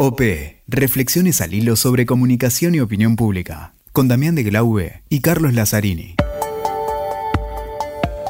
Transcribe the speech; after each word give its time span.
OP, 0.00 0.22
Reflexiones 0.68 1.40
al 1.40 1.54
hilo 1.54 1.74
sobre 1.74 2.06
comunicación 2.06 2.72
y 2.72 2.78
opinión 2.78 3.16
pública, 3.16 3.72
con 3.90 4.06
Damián 4.06 4.36
de 4.36 4.44
Glaube 4.44 5.02
y 5.08 5.18
Carlos 5.22 5.54
Lazzarini. 5.54 6.14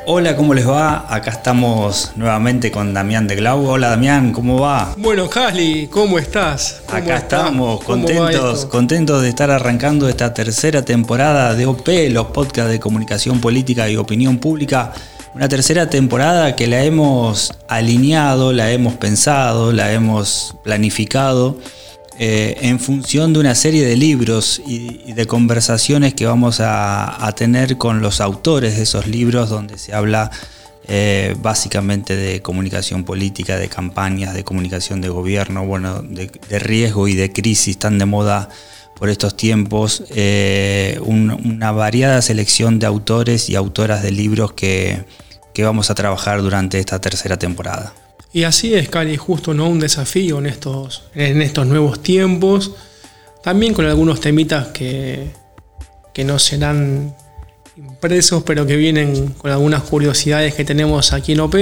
Hola, 0.06 0.34
¿cómo 0.34 0.54
les 0.54 0.66
va? 0.66 1.14
Acá 1.14 1.32
estamos 1.32 2.12
nuevamente 2.16 2.70
con 2.70 2.94
Damián 2.94 3.28
de 3.28 3.36
Glaube. 3.36 3.68
Hola 3.68 3.90
Damián, 3.90 4.32
¿cómo 4.32 4.58
va? 4.58 4.94
Bueno, 4.96 5.28
Cali, 5.28 5.88
¿cómo 5.88 6.18
estás? 6.18 6.80
Acá 6.90 7.18
estamos 7.18 7.84
contentos, 7.84 8.64
contentos 8.64 9.20
de 9.20 9.28
estar 9.28 9.50
arrancando 9.50 10.08
esta 10.08 10.32
tercera 10.32 10.86
temporada 10.86 11.54
de 11.54 11.66
OP, 11.66 11.86
los 12.10 12.28
podcasts 12.28 12.70
de 12.70 12.80
comunicación 12.80 13.42
política 13.42 13.90
y 13.90 13.96
opinión 13.96 14.38
pública 14.38 14.94
una 15.34 15.48
tercera 15.48 15.90
temporada 15.90 16.56
que 16.56 16.66
la 16.66 16.84
hemos 16.84 17.52
alineado, 17.68 18.52
la 18.52 18.70
hemos 18.72 18.94
pensado, 18.94 19.72
la 19.72 19.92
hemos 19.92 20.56
planificado 20.64 21.58
eh, 22.20 22.58
en 22.62 22.80
función 22.80 23.32
de 23.32 23.38
una 23.38 23.54
serie 23.54 23.86
de 23.86 23.96
libros 23.96 24.60
y, 24.66 25.12
de 25.12 25.26
conversaciones 25.26 26.14
que 26.14 26.26
vamos 26.26 26.58
a, 26.60 27.32
tener 27.36 27.78
con 27.78 28.02
los 28.02 28.20
autores 28.20 28.76
de 28.76 28.82
esos 28.82 29.06
libros 29.06 29.50
donde 29.50 29.78
se 29.78 29.94
habla 29.94 30.32
eh, 30.88 31.36
básicamente 31.40 32.16
de 32.16 32.42
comunicación 32.42 33.04
política, 33.04 33.56
de 33.56 33.68
campañas, 33.68 34.34
de 34.34 34.42
comunicación 34.42 35.00
de 35.00 35.10
gobierno, 35.10 35.64
bueno, 35.64 36.02
de, 36.02 36.58
riesgo 36.58 37.06
y 37.06 37.14
de 37.14 37.32
crisis 37.32 37.78
tan 37.78 37.98
de 37.98 38.06
moda 38.06 38.48
por 38.98 39.10
estos 39.10 39.36
tiempos, 39.36 40.02
eh, 40.10 40.98
una 41.02 41.72
variada 41.72 42.20
selección 42.20 42.78
de 42.78 42.86
autores 42.86 43.48
y 43.48 43.54
autoras 43.54 44.02
de 44.02 44.10
libros 44.10 44.52
que, 44.52 45.04
que 45.54 45.64
vamos 45.64 45.90
a 45.90 45.94
trabajar 45.94 46.42
durante 46.42 46.78
esta 46.78 47.00
tercera 47.00 47.38
temporada. 47.38 47.92
Y 48.32 48.44
así 48.44 48.74
es, 48.74 48.88
Cali, 48.88 49.16
justo 49.16 49.54
¿no? 49.54 49.68
un 49.68 49.78
desafío 49.78 50.38
en 50.38 50.46
estos, 50.46 51.04
en 51.14 51.40
estos 51.40 51.66
nuevos 51.66 52.02
tiempos, 52.02 52.72
también 53.42 53.72
con 53.72 53.86
algunos 53.86 54.20
temitas 54.20 54.68
que, 54.68 55.30
que 56.12 56.24
no 56.24 56.38
serán 56.38 57.14
impresos, 57.76 58.42
pero 58.42 58.66
que 58.66 58.76
vienen 58.76 59.28
con 59.34 59.50
algunas 59.50 59.84
curiosidades 59.84 60.54
que 60.54 60.64
tenemos 60.64 61.12
aquí 61.12 61.32
en 61.32 61.40
OP. 61.40 61.54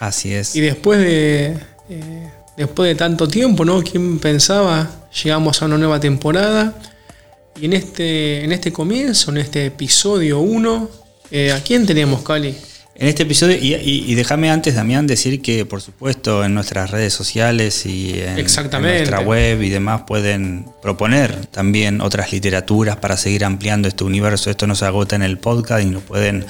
Así 0.00 0.32
es. 0.32 0.56
Y 0.56 0.60
después 0.60 0.98
de, 0.98 1.56
eh, 1.90 2.30
después 2.58 2.88
de 2.88 2.94
tanto 2.96 3.28
tiempo, 3.28 3.64
¿no? 3.64 3.82
¿Quién 3.82 4.18
pensaba? 4.18 4.90
Llegamos 5.22 5.62
a 5.62 5.66
una 5.66 5.78
nueva 5.78 6.00
temporada. 6.00 6.74
Y 7.58 7.66
en 7.66 7.72
este, 7.72 8.44
en 8.44 8.52
este 8.52 8.72
comienzo, 8.72 9.30
en 9.30 9.38
este 9.38 9.66
episodio 9.66 10.40
1, 10.40 10.90
eh, 11.30 11.52
¿a 11.52 11.62
quién 11.62 11.86
tenemos, 11.86 12.22
Cali? 12.22 12.54
En 12.94 13.06
este 13.06 13.22
episodio, 13.22 13.56
y, 13.60 14.12
déjame 14.16 14.50
antes, 14.50 14.74
Damián, 14.74 15.06
decir 15.06 15.40
que 15.40 15.64
por 15.64 15.80
supuesto 15.80 16.44
en 16.44 16.52
nuestras 16.52 16.90
redes 16.90 17.14
sociales 17.14 17.86
y 17.86 18.18
en, 18.18 18.34
nuestra 18.34 19.20
web 19.20 19.62
y 19.62 19.68
demás 19.68 20.02
pueden 20.04 20.66
proponer 20.82 21.46
también 21.46 22.00
otras 22.00 22.32
literaturas 22.32 22.96
para 22.96 23.16
seguir 23.16 23.44
ampliando 23.44 23.86
este 23.86 24.02
universo. 24.02 24.50
Esto 24.50 24.66
no 24.66 24.74
se 24.74 24.84
agota 24.84 25.14
en 25.14 25.22
el 25.22 25.38
podcast 25.38 25.84
y 25.84 25.90
nos 25.90 26.02
pueden 26.02 26.44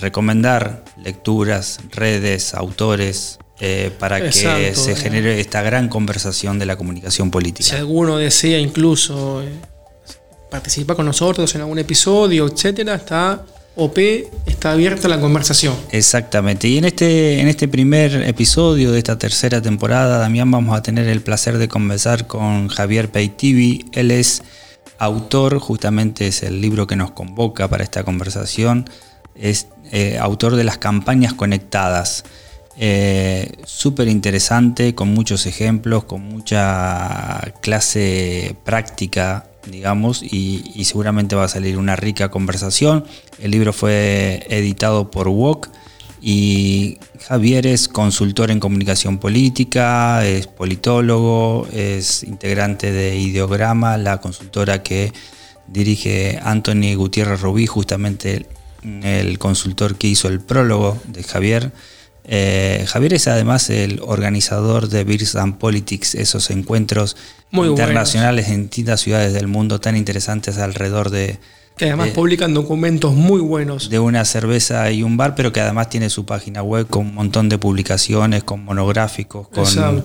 recomendar 0.00 0.84
lecturas, 1.00 1.78
redes, 1.92 2.52
autores, 2.54 3.38
eh, 3.64 3.92
para 3.96 4.20
que 4.20 4.32
se 4.32 4.96
genere 4.96 5.38
esta 5.38 5.62
gran 5.62 5.88
conversación 5.88 6.58
de 6.58 6.66
la 6.66 6.74
comunicación 6.74 7.30
política. 7.30 7.68
Si 7.68 7.76
alguno 7.76 8.16
desea 8.16 8.58
incluso 8.58 9.40
eh, 9.40 9.52
participar 10.50 10.96
con 10.96 11.06
nosotros 11.06 11.54
en 11.54 11.60
algún 11.60 11.78
episodio, 11.78 12.48
etcétera, 12.48 12.96
está 12.96 13.44
OP 13.76 13.98
está 14.46 14.72
abierta 14.72 15.06
la 15.06 15.20
conversación. 15.20 15.76
Exactamente. 15.92 16.66
Y 16.66 16.78
en 16.78 16.86
este, 16.86 17.38
en 17.40 17.46
este 17.46 17.68
primer 17.68 18.22
episodio 18.28 18.90
de 18.90 18.98
esta 18.98 19.16
tercera 19.16 19.62
temporada, 19.62 20.18
Damián, 20.18 20.50
vamos 20.50 20.76
a 20.76 20.82
tener 20.82 21.06
el 21.06 21.20
placer 21.20 21.56
de 21.56 21.68
conversar 21.68 22.26
con 22.26 22.66
Javier 22.66 23.12
Peitivi. 23.12 23.86
Él 23.92 24.10
es 24.10 24.42
autor, 24.98 25.60
justamente 25.60 26.26
es 26.26 26.42
el 26.42 26.60
libro 26.60 26.88
que 26.88 26.96
nos 26.96 27.12
convoca 27.12 27.68
para 27.68 27.84
esta 27.84 28.02
conversación. 28.02 28.90
Es 29.36 29.68
eh, 29.92 30.18
autor 30.18 30.56
de 30.56 30.64
las 30.64 30.78
campañas 30.78 31.32
conectadas. 31.32 32.24
Eh, 32.76 33.52
Súper 33.64 34.08
interesante, 34.08 34.94
con 34.94 35.08
muchos 35.08 35.46
ejemplos, 35.46 36.04
con 36.04 36.22
mucha 36.22 37.52
clase 37.60 38.56
práctica 38.64 39.46
digamos, 39.66 40.22
y, 40.22 40.84
seguramente 40.84 41.36
va 41.36 41.44
a 41.44 41.48
salir 41.48 41.78
una 41.78 41.96
rica 41.96 42.30
conversación. 42.30 43.04
El 43.38 43.52
libro 43.52 43.72
fue 43.72 44.46
editado 44.48 45.10
por 45.10 45.28
WOC 45.28 45.68
y 46.20 46.98
Javier 47.26 47.66
es 47.66 47.88
consultor 47.88 48.50
en 48.50 48.60
comunicación 48.60 49.18
política, 49.18 50.24
es 50.26 50.46
politólogo, 50.46 51.66
es 51.72 52.22
integrante 52.22 52.92
de 52.92 53.16
Ideograma, 53.16 53.96
la 53.98 54.20
consultora 54.20 54.82
que 54.82 55.12
dirige 55.66 56.38
Anthony 56.42 56.94
Gutiérrez 56.96 57.40
Rubí, 57.40 57.66
justamente 57.66 58.46
el 58.82 59.38
consultor 59.38 59.96
que 59.96 60.08
hizo 60.08 60.28
el 60.28 60.40
prólogo 60.40 61.00
de 61.06 61.22
Javier. 61.22 61.72
Eh, 62.24 62.84
Javier 62.88 63.14
es 63.14 63.26
además 63.28 63.68
el 63.70 64.00
organizador 64.04 64.88
de 64.88 65.04
Beers 65.04 65.34
and 65.36 65.58
Politics, 65.58 66.14
esos 66.14 66.50
encuentros 66.50 67.16
internacionales 67.52 68.48
en 68.48 68.62
distintas 68.62 69.00
ciudades 69.00 69.32
del 69.32 69.48
mundo 69.48 69.80
tan 69.80 69.96
interesantes 69.96 70.58
alrededor 70.58 71.10
de... 71.10 71.38
Que 71.76 71.86
además 71.86 72.10
publican 72.10 72.52
documentos 72.52 73.14
muy 73.14 73.40
buenos. 73.40 73.88
De 73.88 73.98
una 73.98 74.24
cerveza 74.26 74.90
y 74.92 75.02
un 75.02 75.16
bar, 75.16 75.34
pero 75.34 75.52
que 75.52 75.60
además 75.60 75.88
tiene 75.88 76.10
su 76.10 76.26
página 76.26 76.62
web 76.62 76.86
con 76.86 77.06
un 77.06 77.14
montón 77.14 77.48
de 77.48 77.56
publicaciones, 77.56 78.44
con 78.44 78.62
monográficos, 78.62 79.48
con, 79.48 80.02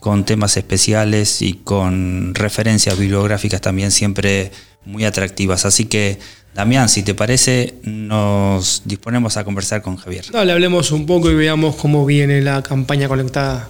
con 0.00 0.24
temas 0.24 0.56
especiales 0.56 1.42
y 1.42 1.54
con 1.62 2.34
referencias 2.34 2.98
bibliográficas 2.98 3.60
también 3.60 3.90
siempre 3.90 4.50
muy 4.86 5.04
atractivas. 5.04 5.66
Así 5.66 5.84
que 5.84 6.18
Damián, 6.54 6.88
si 6.88 7.02
te 7.02 7.14
parece, 7.14 7.74
nos 7.82 8.82
disponemos 8.84 9.36
a 9.36 9.44
conversar 9.44 9.82
con 9.82 9.96
Javier. 9.96 10.26
Dale, 10.30 10.52
hablemos 10.52 10.92
un 10.92 11.04
poco 11.04 11.28
y 11.28 11.34
veamos 11.34 11.74
cómo 11.74 12.06
viene 12.06 12.40
la 12.42 12.62
campaña 12.62 13.08
conectada. 13.08 13.68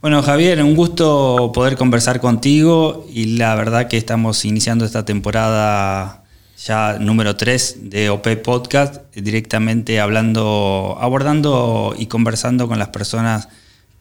Bueno, 0.00 0.22
Javier, 0.22 0.62
un 0.62 0.76
gusto 0.76 1.50
poder 1.52 1.76
conversar 1.76 2.20
contigo 2.20 3.06
y 3.12 3.36
la 3.36 3.56
verdad 3.56 3.88
que 3.88 3.96
estamos 3.96 4.44
iniciando 4.44 4.84
esta 4.84 5.04
temporada 5.04 6.22
ya 6.64 6.96
número 7.00 7.34
3 7.34 7.90
de 7.90 8.08
OP 8.08 8.36
Podcast, 8.36 9.02
directamente 9.16 9.98
hablando, 9.98 10.96
abordando 11.00 11.96
y 11.98 12.06
conversando 12.06 12.68
con 12.68 12.78
las 12.78 12.90
personas 12.90 13.48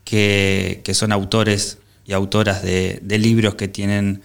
que, 0.04 0.84
son 0.94 1.12
autores 1.12 1.80
y 2.06 2.14
autoras 2.14 2.62
de 2.62 3.18
libros 3.18 3.56
que 3.56 3.68
tienen 3.68 4.22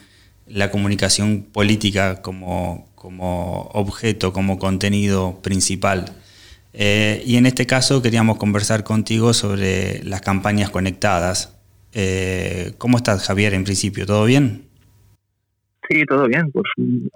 la 0.47 0.71
comunicación 0.71 1.47
política 1.51 2.21
como, 2.21 2.87
como 3.05 3.69
objeto, 3.75 4.33
como 4.33 4.59
contenido 4.59 5.39
principal. 5.43 6.07
Eh, 6.73 7.23
y 7.27 7.37
en 7.37 7.45
este 7.45 7.67
caso 7.67 8.01
queríamos 8.01 8.39
conversar 8.39 8.83
contigo 8.83 9.35
sobre 9.35 10.03
las 10.05 10.23
campañas 10.23 10.71
conectadas. 10.71 11.55
Eh, 11.93 12.73
¿Cómo 12.79 12.97
estás, 12.97 13.27
Javier, 13.27 13.53
en 13.53 13.65
principio? 13.65 14.07
¿Todo 14.07 14.25
bien? 14.25 14.63
Sí, 15.87 16.07
todo 16.07 16.27
bien. 16.29 16.51
Pues 16.51 16.65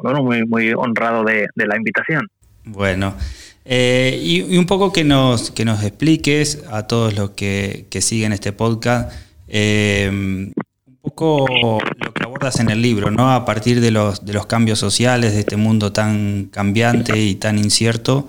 bueno, 0.02 0.22
muy, 0.22 0.44
muy 0.44 0.74
honrado 0.74 1.24
de, 1.24 1.48
la 1.54 1.76
invitación. 1.78 2.28
Bueno, 2.64 3.14
eh, 3.64 4.20
y, 4.22 4.58
un 4.58 4.66
poco 4.66 4.92
que 4.92 5.04
nos, 5.04 5.50
que 5.50 5.64
nos 5.64 5.82
expliques 5.84 6.64
a 6.70 6.86
todos 6.86 7.16
los 7.16 7.30
que, 7.30 7.86
que 7.88 8.02
siguen 8.02 8.34
este 8.34 8.52
podcast 8.52 9.10
poco 11.08 11.78
lo 12.04 12.12
que 12.12 12.17
abordas 12.28 12.60
en 12.60 12.68
el 12.68 12.82
libro, 12.82 13.10
¿no? 13.10 13.32
A 13.32 13.44
partir 13.44 13.80
de 13.80 13.90
los, 13.90 14.24
de 14.24 14.34
los 14.34 14.46
cambios 14.46 14.78
sociales, 14.78 15.32
de 15.32 15.40
este 15.40 15.56
mundo 15.56 15.92
tan 15.92 16.48
cambiante 16.52 17.18
y 17.18 17.34
tan 17.36 17.58
incierto, 17.58 18.28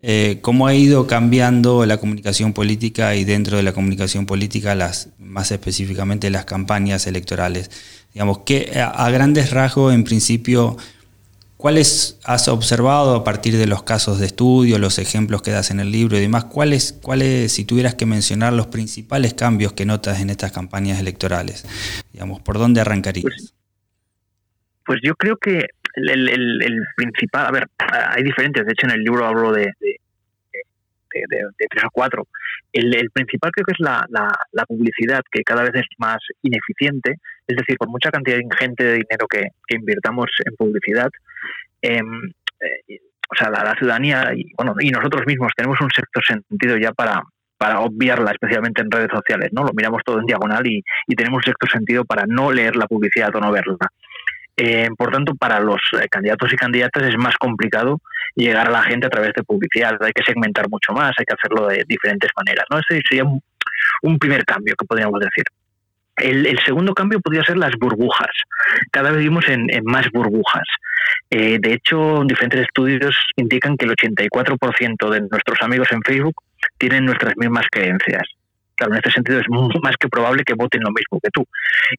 eh, 0.00 0.38
¿cómo 0.40 0.66
ha 0.66 0.74
ido 0.74 1.06
cambiando 1.06 1.84
la 1.84 1.98
comunicación 1.98 2.54
política 2.54 3.14
y 3.14 3.24
dentro 3.24 3.58
de 3.58 3.62
la 3.62 3.72
comunicación 3.72 4.24
política, 4.24 4.74
las, 4.74 5.10
más 5.18 5.50
específicamente 5.50 6.30
las 6.30 6.46
campañas 6.46 7.06
electorales? 7.06 7.70
Digamos, 8.14 8.38
que 8.46 8.80
a 8.80 9.10
grandes 9.10 9.50
rasgos, 9.50 9.92
en 9.92 10.04
principio, 10.04 10.76
¿Cuáles 11.64 12.20
has 12.26 12.48
observado 12.48 13.16
a 13.16 13.24
partir 13.24 13.56
de 13.56 13.66
los 13.66 13.82
casos 13.82 14.20
de 14.20 14.26
estudio, 14.26 14.78
los 14.78 14.98
ejemplos 14.98 15.40
que 15.40 15.50
das 15.50 15.70
en 15.70 15.80
el 15.80 15.90
libro 15.90 16.18
y 16.18 16.20
demás? 16.20 16.44
¿Cuáles, 16.44 16.92
cuáles 16.92 17.52
si 17.52 17.64
tuvieras 17.64 17.94
que 17.94 18.04
mencionar 18.04 18.52
los 18.52 18.66
principales 18.66 19.32
cambios 19.32 19.72
que 19.72 19.86
notas 19.86 20.20
en 20.20 20.28
estas 20.28 20.52
campañas 20.52 21.00
electorales? 21.00 21.64
Digamos, 22.12 22.42
¿por 22.42 22.58
dónde 22.58 22.82
arrancarías? 22.82 23.24
Pues, 23.24 23.54
pues 24.84 25.00
yo 25.02 25.14
creo 25.14 25.38
que 25.38 25.64
el, 25.94 26.82
principal, 26.96 27.46
a 27.46 27.50
ver, 27.50 27.66
hay 27.78 28.22
diferentes, 28.22 28.66
de 28.66 28.72
hecho 28.72 28.86
en 28.86 28.92
el 28.92 29.00
libro 29.00 29.24
hablo 29.24 29.50
de, 29.50 29.72
de, 29.80 29.98
tres 31.70 31.84
o 31.86 31.90
cuatro. 31.90 32.26
El, 32.74 33.10
principal 33.10 33.50
creo 33.52 33.64
que 33.64 33.72
es 33.72 33.80
la, 33.80 34.04
la, 34.10 34.66
publicidad, 34.66 35.22
que 35.32 35.42
cada 35.42 35.62
vez 35.62 35.72
es 35.76 35.86
más 35.96 36.18
ineficiente, 36.42 37.14
es 37.46 37.56
decir, 37.56 37.78
por 37.78 37.88
mucha 37.88 38.10
cantidad 38.10 38.36
ingente 38.36 38.84
de 38.84 38.92
dinero 38.92 39.26
que, 39.30 39.48
que 39.66 39.76
invirtamos 39.76 40.26
en 40.44 40.54
publicidad, 40.56 41.08
Em, 41.86 42.32
eh, 42.60 42.98
o 43.30 43.36
sea, 43.36 43.50
la, 43.50 43.74
ciudadanía 43.78 44.32
y, 44.34 44.52
bueno, 44.56 44.74
y 44.80 44.90
nosotros 44.90 45.26
mismos 45.26 45.52
tenemos 45.56 45.78
un 45.80 45.90
sexto 45.90 46.20
sentido 46.26 46.76
ya 46.78 46.92
para, 46.92 47.22
para 47.58 47.80
obviarla, 47.80 48.30
especialmente 48.30 48.82
en 48.82 48.90
redes 48.90 49.10
sociales, 49.12 49.50
¿no? 49.52 49.64
Lo 49.64 49.72
miramos 49.74 50.02
todo 50.04 50.20
en 50.20 50.26
diagonal 50.26 50.66
y, 50.66 50.82
y 51.06 51.14
tenemos 51.14 51.42
sexto 51.44 51.66
sentido 51.66 52.04
para 52.04 52.24
no 52.26 52.52
leer 52.52 52.76
la 52.76 52.86
publicidad 52.86 53.34
o 53.36 53.40
no 53.40 53.52
verla. 53.52 53.76
Eh, 54.56 54.88
por 54.96 55.10
tanto, 55.10 55.34
para 55.34 55.58
los 55.58 55.80
eh, 56.00 56.06
candidatos 56.08 56.52
y 56.52 56.56
candidatas 56.56 57.02
es 57.02 57.16
más 57.18 57.36
complicado 57.36 58.00
llegar 58.36 58.68
a 58.68 58.70
la 58.70 58.82
gente 58.84 59.06
a 59.06 59.10
través 59.10 59.32
de 59.34 59.42
publicidad. 59.42 59.96
Hay 60.00 60.12
que 60.12 60.22
segmentar 60.24 60.68
mucho 60.70 60.92
más, 60.92 61.12
hay 61.18 61.24
que 61.24 61.34
hacerlo 61.34 61.66
de 61.66 61.84
diferentes 61.88 62.30
maneras. 62.36 62.64
¿no? 62.70 62.78
Ese 62.78 63.02
sería 63.08 63.24
un, 63.24 64.18
primer 64.18 64.44
cambio 64.44 64.74
que 64.78 64.86
podríamos 64.86 65.18
decir. 65.20 65.44
El, 66.16 66.58
segundo 66.64 66.94
cambio 66.94 67.20
podría 67.20 67.42
ser 67.44 67.56
las 67.56 67.72
burbujas. 67.78 68.30
Cada 68.90 69.10
vez 69.10 69.18
vivimos 69.18 69.48
en, 69.48 69.66
más 69.84 70.10
burbujas. 70.12 70.64
Eh, 71.30 71.58
de 71.60 71.72
hecho, 71.72 72.22
diferentes 72.24 72.62
estudios 72.62 73.16
indican 73.36 73.76
que 73.76 73.84
el 73.84 73.92
84% 73.92 75.10
de 75.10 75.20
nuestros 75.20 75.58
amigos 75.62 75.88
en 75.90 76.02
Facebook 76.02 76.36
tienen 76.78 77.04
nuestras 77.04 77.36
mismas 77.36 77.66
creencias. 77.70 78.22
Claro, 78.76 78.92
en 78.92 78.98
este 78.98 79.12
sentido 79.12 79.38
es 79.38 79.46
más 79.48 79.96
que 79.96 80.08
probable 80.08 80.42
que 80.44 80.54
voten 80.54 80.82
lo 80.82 80.90
mismo 80.90 81.20
que 81.20 81.30
tú. 81.30 81.46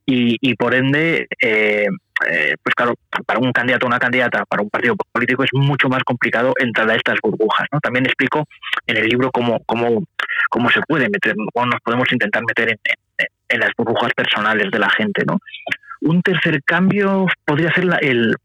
Y, 0.06 0.56
por 0.56 0.74
ende, 0.76 1.28
eh, 1.42 1.88
eh, 2.30 2.56
pues 2.62 2.76
claro, 2.76 2.96
para 3.26 3.40
un 3.40 3.52
candidato 3.54 3.86
o 3.86 3.90
una 3.90 4.00
candidata, 4.00 4.46
para 4.46 4.62
un 4.62 4.70
partido 4.70 4.96
político 5.12 5.44
es 5.44 5.52
mucho 5.54 5.88
más 5.88 6.04
complicado 6.04 6.54
entrar 6.60 6.90
a 6.90 6.96
estas 6.96 7.18
burbujas. 7.22 7.68
¿no? 7.72 7.80
También 7.80 8.06
explico 8.06 8.46
en 8.88 8.98
el 8.98 9.08
libro 9.08 9.32
cómo, 9.32 9.62
cómo, 9.66 10.04
cómo 10.50 10.70
se 10.70 10.82
puede 10.82 11.10
meter, 11.10 11.36
cómo 11.54 11.68
nos 11.68 11.82
podemos 11.82 12.12
intentar 12.12 12.44
meter 12.46 12.70
en, 12.70 12.80
en, 13.18 13.28
las 13.50 13.72
burbujas 13.78 14.12
personales 14.14 14.72
de 14.72 14.80
la 14.80 14.90
gente. 14.90 15.24
¿no? 15.26 15.40
Un 16.02 16.22
tercer 16.22 16.64
cambio 16.64 17.28
podría 17.46 17.74
ser 17.74 17.86
el, 18.02 18.36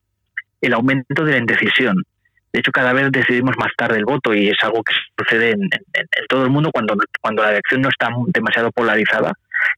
el 0.61 0.73
aumento 0.73 1.25
de 1.25 1.33
la 1.33 1.39
indecisión. 1.39 2.05
De 2.53 2.61
hecho, 2.61 2.73
cada 2.73 2.93
vez 2.93 3.13
decidimos 3.13 3.57
más 3.59 3.71
tarde 3.77 3.99
el 3.99 4.05
voto 4.05 4.35
y 4.35 4.49
es 4.49 4.59
algo 4.63 4.83
que 4.83 4.93
sucede 5.17 5.53
en, 5.53 5.69
todo 6.29 6.43
el 6.45 6.51
mundo 6.51 6.71
cuando, 6.73 6.97
cuando 7.21 7.45
la 7.45 7.53
elección 7.53 7.81
no 7.83 7.89
está 7.89 8.09
demasiado 8.27 8.73
polarizada. 8.73 9.33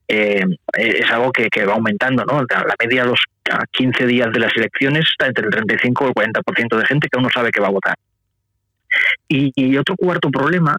Eh, 0.07 0.43
es 0.73 1.11
algo 1.11 1.31
que, 1.31 1.65
va 1.65 1.73
aumentando, 1.73 2.23
¿no? 2.25 2.41
La 2.49 2.75
media 2.79 3.03
de 3.03 3.09
los 3.09 3.23
15 3.71 4.07
días 4.07 4.31
de 4.31 4.39
las 4.39 4.55
elecciones 4.55 5.05
está 5.07 5.27
entre 5.27 5.45
el 5.45 5.51
35 5.51 6.05
y 6.05 6.07
el 6.07 6.13
40% 6.13 6.77
de 6.77 6.85
gente 6.85 7.09
que 7.09 7.17
aún 7.17 7.23
no 7.23 7.29
sabe 7.29 7.51
que 7.51 7.59
va 7.59 7.67
a 7.67 7.71
votar. 7.71 7.95
Y, 9.27 9.77
otro 9.77 9.95
cuarto 9.95 10.29
problema, 10.29 10.75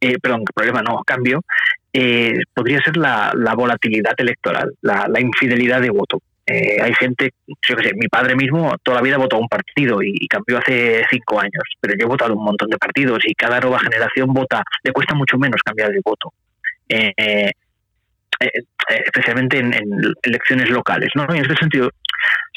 eh, 0.00 0.18
perdón, 0.18 0.44
problema 0.54 0.82
no, 0.82 1.02
cambio, 1.04 1.42
eh, 1.94 2.34
podría 2.52 2.82
ser 2.82 2.96
la, 2.96 3.32
volatilidad 3.56 4.14
electoral, 4.18 4.72
la, 4.82 5.20
infidelidad 5.20 5.80
de 5.80 5.90
voto. 5.90 6.20
Eh, 6.46 6.76
hay 6.82 6.92
gente, 6.94 7.30
yo 7.46 7.76
qué 7.76 7.84
sé, 7.84 7.94
mi 7.94 8.08
padre 8.08 8.34
mismo 8.34 8.76
toda 8.82 8.96
la 8.96 9.02
vida 9.02 9.16
votó 9.16 9.36
a 9.36 9.38
un 9.38 9.48
partido 9.48 10.02
y, 10.02 10.26
cambió 10.26 10.58
hace 10.58 11.04
cinco 11.08 11.40
años, 11.40 11.62
pero 11.80 11.94
yo 11.96 12.04
he 12.04 12.08
votado 12.08 12.34
un 12.34 12.44
montón 12.44 12.68
de 12.68 12.76
partidos 12.76 13.20
y 13.24 13.34
cada 13.34 13.60
nueva 13.60 13.78
generación 13.78 14.34
vota, 14.34 14.62
le 14.82 14.92
cuesta 14.92 15.14
mucho 15.14 15.38
menos 15.38 15.62
cambiar 15.64 15.90
de 15.90 16.00
voto. 16.04 16.32
Eh, 16.88 17.12
eh, 17.18 17.50
especialmente 19.06 19.58
en, 19.58 19.72
elecciones 20.22 20.68
locales. 20.70 21.10
¿no? 21.14 21.22
en 21.32 21.42
este 21.42 21.56
sentido, 21.56 21.90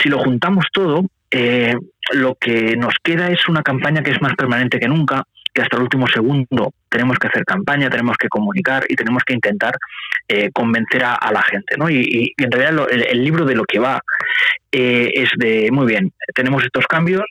si 0.01 0.09
lo 0.09 0.19
juntamos 0.19 0.65
todo, 0.73 1.05
eh, 1.29 1.75
lo 2.13 2.35
que 2.35 2.75
nos 2.75 2.95
queda 3.03 3.29
es 3.29 3.47
una 3.47 3.61
campaña 3.61 4.01
que 4.01 4.11
es 4.11 4.21
más 4.21 4.33
permanente 4.35 4.79
que 4.79 4.87
nunca, 4.87 5.23
que 5.57 5.63
hasta 5.63 5.77
el 5.77 5.83
último 5.83 6.05
segundo 6.05 6.71
tenemos 6.87 7.17
que 7.17 7.29
hacer 7.29 7.43
campaña, 7.43 7.89
tenemos 7.89 8.15
que 8.15 8.29
comunicar 8.29 8.85
y 8.87 8.95
tenemos 8.95 9.23
que 9.23 9.33
intentar 9.33 9.75
eh, 10.27 10.51
convencer 10.53 11.03
a, 11.03 11.31
la 11.31 11.41
gente. 11.41 11.75
¿no? 11.77 11.89
Y, 11.89 12.31
en 12.37 12.51
realidad 12.51 12.87
el, 12.91 13.23
libro 13.23 13.43
de 13.43 13.55
lo 13.55 13.63
que 13.63 13.79
va 13.79 13.99
es 14.71 15.29
de, 15.37 15.69
muy 15.71 15.87
bien, 15.87 16.13
tenemos 16.35 16.63
estos 16.63 16.85
cambios, 16.85 17.23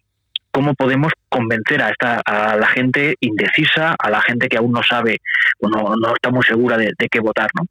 cómo 0.50 0.74
podemos 0.74 1.12
convencer 1.28 1.80
a, 1.80 1.90
esta, 1.90 2.20
a 2.26 2.56
la 2.56 2.66
gente 2.66 3.14
indecisa, 3.20 3.94
a 3.96 4.10
la 4.10 4.20
gente 4.22 4.48
que 4.48 4.56
aún 4.56 4.72
no 4.72 4.82
sabe 4.82 5.20
o 5.60 5.68
no, 5.68 5.94
no 5.94 6.12
está 6.12 6.30
muy 6.30 6.42
segura 6.42 6.76
de, 6.76 6.94
qué 7.08 7.20
votar. 7.20 7.48
¿no? 7.54 7.68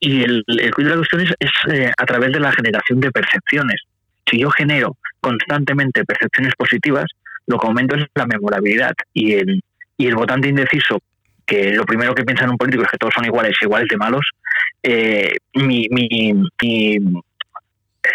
Y 0.00 0.22
el, 0.22 0.42
el 0.46 0.70
de 0.74 0.84
la 0.84 0.96
cuestión 0.96 1.20
es, 1.20 1.50
eh, 1.70 1.92
a 1.94 2.06
través 2.06 2.32
de 2.32 2.40
la 2.40 2.52
generación 2.52 3.00
de 3.00 3.10
percepciones. 3.10 3.82
Si 4.24 4.38
yo 4.38 4.50
genero 4.50 4.96
constantemente 5.20 6.02
percepciones 6.06 6.54
positivas, 6.56 7.04
lo 7.46 7.58
que 7.58 7.66
aumento 7.66 7.96
es 7.96 8.06
la 8.14 8.26
memorabilidad. 8.26 8.94
Y 9.12 9.34
el, 9.34 9.62
y 9.96 10.06
el 10.06 10.14
votante 10.14 10.48
indeciso, 10.48 11.00
que 11.44 11.72
lo 11.72 11.84
primero 11.84 12.14
que 12.14 12.24
piensa 12.24 12.44
en 12.44 12.50
un 12.50 12.58
político 12.58 12.82
es 12.84 12.90
que 12.90 12.98
todos 12.98 13.14
son 13.14 13.24
iguales, 13.24 13.56
iguales 13.60 13.88
de 13.88 13.96
malos, 13.96 14.28
eh, 14.82 15.36
mi, 15.54 15.86
mi, 15.90 16.32
mi, 16.60 16.96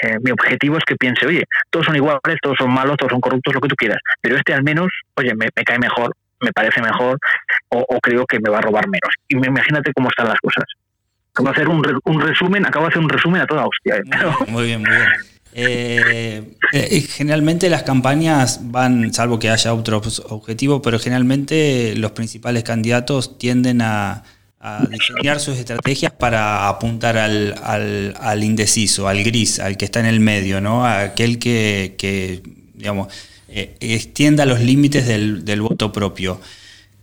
eh, 0.03 0.17
mi 0.21 0.31
objetivo 0.31 0.77
es 0.77 0.83
que 0.85 0.95
piense, 0.95 1.25
oye, 1.25 1.43
todos 1.69 1.85
son 1.85 1.95
iguales, 1.95 2.37
todos 2.41 2.57
son 2.57 2.71
malos, 2.71 2.97
todos 2.97 3.11
son 3.11 3.21
corruptos, 3.21 3.53
lo 3.53 3.61
que 3.61 3.69
tú 3.69 3.75
quieras, 3.75 3.99
pero 4.21 4.35
este 4.35 4.53
al 4.53 4.63
menos, 4.63 4.87
oye, 5.15 5.33
me, 5.35 5.47
cae 5.63 5.79
mejor, 5.79 6.15
me 6.39 6.51
parece 6.51 6.81
mejor 6.81 7.17
o, 7.69 7.85
o, 7.87 7.99
creo 7.99 8.25
que 8.25 8.39
me 8.39 8.49
va 8.49 8.57
a 8.57 8.61
robar 8.61 8.87
menos. 8.87 9.13
Y 9.27 9.35
imagínate 9.35 9.93
cómo 9.93 10.09
están 10.09 10.27
las 10.27 10.39
cosas. 10.39 10.65
Acabo 11.33 11.49
de 11.49 11.53
hacer 11.53 11.69
un, 11.69 12.01
un, 12.03 12.21
resumen, 12.21 12.65
acabo 12.65 12.85
de 12.85 12.89
hacer 12.89 13.01
un 13.01 13.09
resumen 13.09 13.41
a 13.41 13.45
toda 13.45 13.65
hostia. 13.65 13.95
¿eh? 13.95 14.01
Muy 14.47 14.65
bien, 14.65 14.81
muy 14.81 14.89
bien. 14.89 15.07
Eh, 15.53 16.55
eh, 16.73 17.01
generalmente 17.01 17.69
las 17.69 17.83
campañas 17.83 18.59
van, 18.63 19.13
salvo 19.13 19.39
que 19.39 19.49
haya 19.49 19.73
otro 19.73 20.01
objetivo, 20.29 20.81
pero 20.81 20.99
generalmente 20.99 21.93
los 21.95 22.11
principales 22.11 22.63
candidatos 22.63 23.37
tienden 23.37 23.81
a, 23.81 24.23
diseñar 24.91 25.39
sus 25.39 25.57
estrategias 25.57 26.11
para 26.11 26.69
apuntar 26.69 27.17
al, 27.17 27.55
al, 27.63 28.43
indeciso, 28.43 29.07
al 29.07 29.23
gris, 29.23 29.59
al 29.59 29.75
que 29.75 29.85
está 29.85 29.99
en 30.01 30.05
el 30.05 30.19
medio, 30.19 30.61
¿no? 30.61 30.85
Aquel 30.85 31.39
que, 31.39 32.43
digamos, 32.75 33.07
extienda 33.47 34.45
los 34.45 34.59
límites 34.59 35.07
del 35.07 35.61
voto 35.61 35.91
propio. 35.91 36.39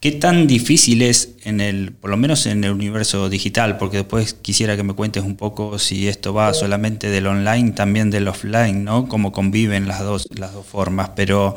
¿Qué 0.00 0.12
tan 0.12 0.46
difícil 0.46 1.02
es 1.02 1.36
en 1.44 1.60
el, 1.60 1.90
por 1.90 2.10
lo 2.10 2.16
menos 2.16 2.46
en 2.46 2.62
el 2.62 2.70
universo 2.70 3.28
digital? 3.28 3.78
Porque 3.78 3.96
después 3.96 4.32
quisiera 4.32 4.76
que 4.76 4.84
me 4.84 4.94
cuentes 4.94 5.24
un 5.24 5.36
poco 5.36 5.76
si 5.80 6.06
esto 6.06 6.32
va 6.32 6.54
solamente 6.54 7.10
del 7.10 7.26
online, 7.26 7.72
también 7.72 8.08
del 8.08 8.28
offline, 8.28 8.84
¿no? 8.84 9.08
Cómo 9.08 9.32
conviven 9.32 9.88
las 9.88 10.04
dos, 10.04 10.28
las 10.38 10.54
dos 10.54 10.64
formas. 10.64 11.10
Pero 11.16 11.56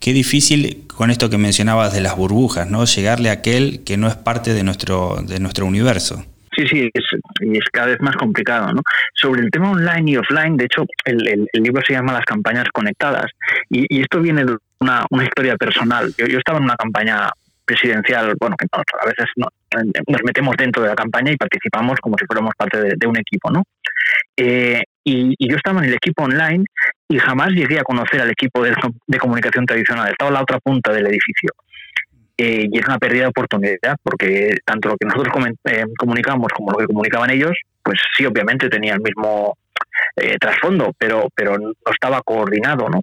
qué 0.00 0.14
difícil 0.14 0.84
con 0.86 1.10
esto 1.10 1.28
que 1.28 1.36
mencionabas 1.36 1.92
de 1.92 2.00
las 2.00 2.16
burbujas, 2.16 2.66
¿no? 2.70 2.86
Llegarle 2.86 3.28
a 3.28 3.32
aquel 3.32 3.84
que 3.84 3.98
no 3.98 4.08
es 4.08 4.16
parte 4.16 4.54
de 4.54 4.62
nuestro, 4.62 5.18
de 5.22 5.38
nuestro 5.38 5.66
universo. 5.66 6.24
Sí, 6.56 6.66
sí, 6.66 6.90
es, 6.94 7.04
es 7.40 7.64
cada 7.70 7.88
vez 7.88 8.00
más 8.00 8.16
complicado, 8.16 8.72
¿no? 8.72 8.80
Sobre 9.14 9.42
el 9.42 9.50
tema 9.50 9.70
online 9.70 10.12
y 10.12 10.16
offline, 10.16 10.56
de 10.56 10.64
hecho, 10.64 10.86
el, 11.04 11.46
libro 11.52 11.82
se 11.86 11.92
llama 11.92 12.14
Las 12.14 12.24
campañas 12.24 12.66
conectadas, 12.72 13.26
y, 13.70 14.00
esto 14.00 14.20
viene 14.20 14.44
de 14.44 14.56
una, 14.80 15.04
una 15.10 15.24
historia 15.24 15.56
personal. 15.56 16.12
Yo, 16.18 16.26
yo, 16.26 16.38
estaba 16.38 16.58
en 16.58 16.64
una 16.64 16.76
campaña 16.76 17.30
presidencial, 17.72 18.34
bueno, 18.38 18.56
a 18.60 19.06
veces 19.06 19.26
nos 19.36 20.22
metemos 20.24 20.54
dentro 20.56 20.82
de 20.82 20.88
la 20.88 20.94
campaña 20.94 21.32
y 21.32 21.36
participamos 21.36 21.98
como 22.00 22.16
si 22.18 22.26
fuéramos 22.26 22.52
parte 22.56 22.96
de, 22.96 23.06
un 23.06 23.18
equipo, 23.18 23.50
¿no? 23.50 23.62
Eh, 24.36 24.82
y, 25.04 25.34
yo 25.48 25.56
estaba 25.56 25.80
en 25.80 25.88
el 25.88 25.94
equipo 25.94 26.24
online 26.24 26.64
y 27.08 27.18
jamás 27.18 27.50
llegué 27.50 27.78
a 27.78 27.84
conocer 27.84 28.20
al 28.20 28.30
equipo 28.30 28.62
de, 28.62 28.74
comunicación 29.18 29.66
tradicional, 29.66 30.10
estaba 30.10 30.30
a 30.30 30.34
la 30.34 30.42
otra 30.42 30.58
punta 30.58 30.92
del 30.92 31.06
edificio. 31.06 31.50
Eh, 32.36 32.66
y 32.70 32.78
era 32.78 32.88
una 32.88 32.98
pérdida 32.98 33.22
de 33.22 33.28
oportunidad, 33.28 33.96
porque 34.02 34.56
tanto 34.64 34.88
lo 34.88 34.96
que 34.96 35.06
nosotros 35.06 35.34
eh, 35.64 35.84
comunicamos 35.96 36.48
como 36.52 36.72
lo 36.72 36.78
que 36.78 36.86
comunicaban 36.86 37.30
ellos, 37.30 37.52
pues 37.82 38.00
sí, 38.16 38.24
obviamente 38.26 38.68
tenía 38.68 38.94
el 38.94 39.00
mismo 39.00 39.56
trasfondo, 40.40 40.92
pero, 40.98 41.28
pero 41.34 41.58
no 41.58 41.72
estaba 41.90 42.20
coordinado, 42.22 42.88
¿no? 42.88 43.00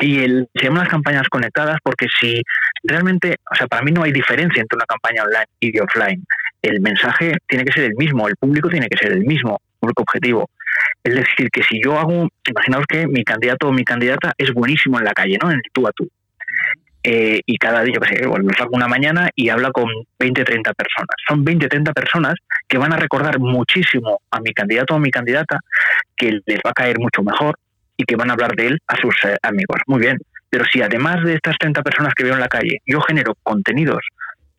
Y 0.00 0.20
el, 0.20 0.48
se 0.54 0.64
llaman 0.64 0.84
las 0.84 0.88
campañas 0.88 1.28
conectadas 1.28 1.78
porque 1.82 2.06
si 2.20 2.40
realmente, 2.84 3.36
o 3.50 3.54
sea, 3.54 3.66
para 3.66 3.82
mí 3.82 3.90
no 3.90 4.02
hay 4.02 4.12
diferencia 4.12 4.60
entre 4.60 4.76
una 4.76 4.86
campaña 4.86 5.24
online 5.24 5.46
y 5.60 5.78
offline. 5.80 6.24
El 6.62 6.80
mensaje 6.80 7.32
tiene 7.46 7.64
que 7.64 7.72
ser 7.72 7.84
el 7.84 7.94
mismo, 7.96 8.28
el 8.28 8.36
público 8.36 8.68
tiene 8.68 8.88
que 8.88 8.98
ser 8.98 9.12
el 9.12 9.24
mismo, 9.24 9.60
público 9.80 10.02
objetivo. 10.02 10.50
Es 11.02 11.14
decir, 11.14 11.50
que 11.50 11.62
si 11.62 11.80
yo 11.82 11.98
hago, 11.98 12.28
imaginaos 12.46 12.86
que 12.86 13.06
mi 13.06 13.24
candidato 13.24 13.68
o 13.68 13.72
mi 13.72 13.84
candidata 13.84 14.32
es 14.36 14.52
buenísimo 14.52 14.98
en 14.98 15.04
la 15.04 15.12
calle, 15.12 15.38
¿no? 15.42 15.50
En 15.50 15.56
el 15.56 15.62
tú 15.72 15.86
a 15.86 15.92
tú. 15.92 16.08
Eh, 17.02 17.40
y 17.46 17.56
cada 17.58 17.82
día, 17.82 17.94
yo 17.94 18.00
qué 18.00 18.16
sé, 18.16 18.26
bueno, 18.26 18.50
salgo 18.56 18.72
una 18.74 18.88
mañana 18.88 19.30
y 19.34 19.48
habla 19.48 19.70
con 19.70 19.88
20, 20.18 20.44
30 20.44 20.74
personas. 20.74 21.14
Son 21.26 21.44
20, 21.44 21.68
30 21.68 21.92
personas 21.92 22.34
que 22.66 22.76
van 22.76 22.92
a 22.92 22.96
recordar 22.96 23.38
muchísimo 23.38 24.20
a 24.30 24.40
mi 24.40 24.52
candidato 24.52 24.94
o 24.94 24.98
mi 24.98 25.10
candidata, 25.10 25.60
que 26.16 26.40
les 26.44 26.58
va 26.58 26.70
a 26.70 26.74
caer 26.74 26.98
mucho 26.98 27.22
mejor, 27.22 27.58
y 27.98 28.04
que 28.04 28.16
van 28.16 28.30
a 28.30 28.32
hablar 28.32 28.54
de 28.54 28.68
él 28.68 28.78
a 28.86 28.96
sus 28.96 29.14
eh, 29.24 29.36
amigos. 29.42 29.80
Muy 29.86 30.00
bien, 30.00 30.16
pero 30.48 30.64
si 30.64 30.80
además 30.80 31.22
de 31.24 31.34
estas 31.34 31.58
30 31.58 31.82
personas 31.82 32.14
que 32.14 32.24
veo 32.24 32.34
en 32.34 32.40
la 32.40 32.48
calle, 32.48 32.80
yo 32.86 33.00
genero 33.00 33.34
contenidos 33.42 34.00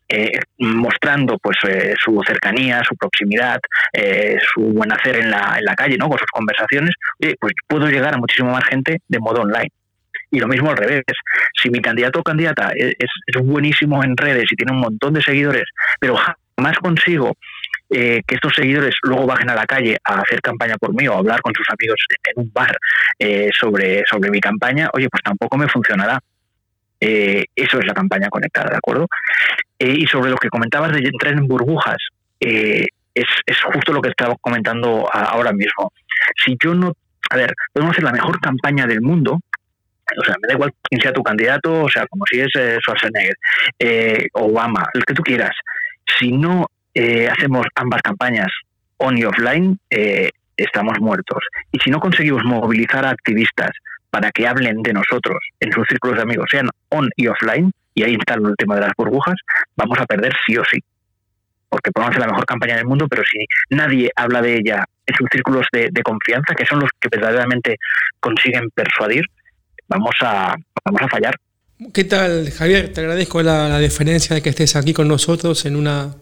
eh, 0.10 0.40
mostrando 0.58 1.38
pues 1.38 1.58
eh, 1.68 1.94
su 2.04 2.22
cercanía, 2.28 2.84
su 2.84 2.96
proximidad, 2.96 3.60
su 4.54 4.62
buen 4.62 4.92
hacer 4.92 5.18
en 5.18 5.32
la, 5.32 5.56
en 5.58 5.66
la 5.66 5.76
calle, 5.76 5.98
¿no? 5.98 6.10
con 6.10 6.20
sus 6.20 6.30
conversaciones, 6.32 6.96
pues 7.40 7.54
puedo 7.68 7.88
llegar 7.88 8.14
a 8.14 8.18
muchísimo 8.18 8.52
más 8.52 8.66
gente 8.66 9.02
de 9.08 9.20
modo 9.20 9.42
online. 9.42 9.72
Y 10.32 10.40
lo 10.40 10.48
mismo 10.48 10.70
al 10.70 10.78
revés. 10.78 11.04
Si 11.60 11.70
mi 11.70 11.80
candidato 11.80 12.20
o 12.20 12.24
candidata 12.24 12.72
es, 12.76 12.94
es 13.00 13.42
buenísimo 13.42 14.04
en 14.04 14.16
redes 14.16 14.46
y 14.52 14.56
tiene 14.56 14.74
un 14.74 14.82
montón 14.82 15.14
de 15.14 15.24
seguidores, 15.24 15.64
pero 16.00 16.16
jamás 16.16 16.78
consigo 16.80 17.36
eh, 17.90 18.22
que 18.26 18.36
estos 18.36 18.54
seguidores 18.54 18.96
luego 19.04 19.26
bajen 19.26 19.50
a 19.50 19.56
la 19.56 19.66
calle 19.66 19.98
a 20.04 20.22
hacer 20.22 20.42
campaña 20.42 20.76
por 20.78 20.94
mí 20.94 21.08
o 21.08 21.14
a 21.14 21.18
hablar 21.18 21.42
con 21.42 21.54
sus 21.54 21.68
amigos 21.70 21.98
en 22.24 22.44
un 22.44 22.52
bar 22.54 22.78
eh, 23.18 23.50
sobre, 23.58 24.04
sobre 24.10 24.30
mi 24.30 24.40
campaña, 24.40 24.90
oye, 24.94 25.10
pues 25.10 25.24
tampoco 25.24 25.58
me 25.58 25.68
funcionará. 25.68 26.20
eso 27.00 27.80
es 27.80 27.86
la 27.86 27.94
campaña 27.94 28.30
conectada, 28.30 28.70
¿de 28.72 28.78
acuerdo? 28.78 29.08
y 29.82 30.06
sobre 30.08 30.30
lo 30.30 30.36
que 30.36 30.50
comentabas 30.50 30.92
de 30.92 31.00
entrar 31.00 31.32
en 31.34 31.48
burbujas, 31.48 31.98
es, 32.38 32.86
es 33.46 33.58
justo 33.74 33.94
lo 33.94 34.02
que 34.02 34.10
estaba 34.10 34.36
comentando 34.42 35.08
ahora 35.12 35.54
mismo. 35.54 35.94
Si 36.36 36.58
yo 36.62 36.74
no, 36.76 36.92
a 37.30 37.38
ver, 37.38 37.54
podemos 37.72 37.94
hacer 37.94 38.04
la 38.04 38.12
mejor 38.12 38.42
campaña 38.42 38.86
del 38.86 39.02
mundo, 39.02 39.40
o 40.18 40.24
sea, 40.24 40.36
me 40.42 40.48
da 40.48 40.54
igual 40.54 40.74
quién 40.84 41.02
sea 41.02 41.14
tu 41.14 41.24
candidato, 41.24 41.84
o 41.84 41.90
sea, 41.90 42.08
como 42.08 42.26
si 42.26 42.40
es 42.40 42.50
eh, 42.56 42.78
Schwarzenegger, 42.82 43.36
eh, 43.78 44.28
Obama, 44.34 44.86
el 44.94 45.06
que 45.06 45.14
tú 45.14 45.22
quieras. 45.22 45.56
Si 46.18 46.32
no 46.32 46.68
eh, 47.00 47.30
hacemos 47.30 47.66
ambas 47.76 48.02
campañas 48.02 48.48
on 48.98 49.18
y 49.18 49.24
offline, 49.24 49.80
estamos 50.58 51.00
muertos. 51.00 51.40
Y 51.72 51.80
si 51.80 51.90
no 51.90 52.00
conseguimos 52.00 52.44
movilizar 52.44 53.06
a 53.06 53.12
activistas 53.12 53.72
para 54.10 54.32
que 54.32 54.46
hablen 54.46 54.82
de 54.82 54.92
nosotros 54.92 55.38
en 55.62 55.72
sus 55.72 55.86
círculos 55.88 56.18
de 56.18 56.24
amigos, 56.24 56.48
sean 56.52 56.70
on 56.90 57.10
y 57.16 57.28
offline, 57.28 57.72
y 57.96 58.04
ahí 58.04 58.16
está 58.16 58.34
el 58.34 58.56
tema 58.58 58.76
de 58.76 58.82
las 58.82 58.92
burbujas, 58.98 59.36
vamos 59.78 59.98
a 60.00 60.06
perder 60.06 60.34
sí 60.46 60.58
o 60.58 60.64
sí. 60.66 60.80
Porque 61.70 61.92
podemos 61.92 62.12
hacer 62.12 62.26
la 62.26 62.34
mejor 62.34 62.46
campaña 62.46 62.76
del 62.76 62.86
mundo, 62.86 63.08
pero 63.08 63.24
si 63.24 63.46
nadie 63.70 64.12
habla 64.16 64.42
de 64.42 64.58
ella 64.58 64.84
en 65.06 65.16
sus 65.16 65.28
círculos 65.32 65.66
de 65.72 66.02
confianza, 66.04 66.54
que 66.56 66.66
son 66.66 66.80
los 66.80 66.90
que 67.00 67.08
verdaderamente 67.10 67.78
consiguen 68.20 68.70
persuadir, 68.72 69.24
vamos 69.90 70.16
a, 70.22 70.56
vamos 70.86 71.02
a 71.02 71.08
fallar. 71.08 71.36
¿Qué 71.94 72.04
tal, 72.04 72.52
Javier? 72.52 72.94
Te 72.94 73.02
agradezco 73.02 73.42
la, 73.42 73.80
diferencia 73.80 74.36
de 74.36 74.42
que 74.42 74.50
estés 74.50 74.76
aquí 74.76 74.94
con 74.94 75.08
nosotros 75.08 75.66
en 75.66 75.76
una 75.76 76.14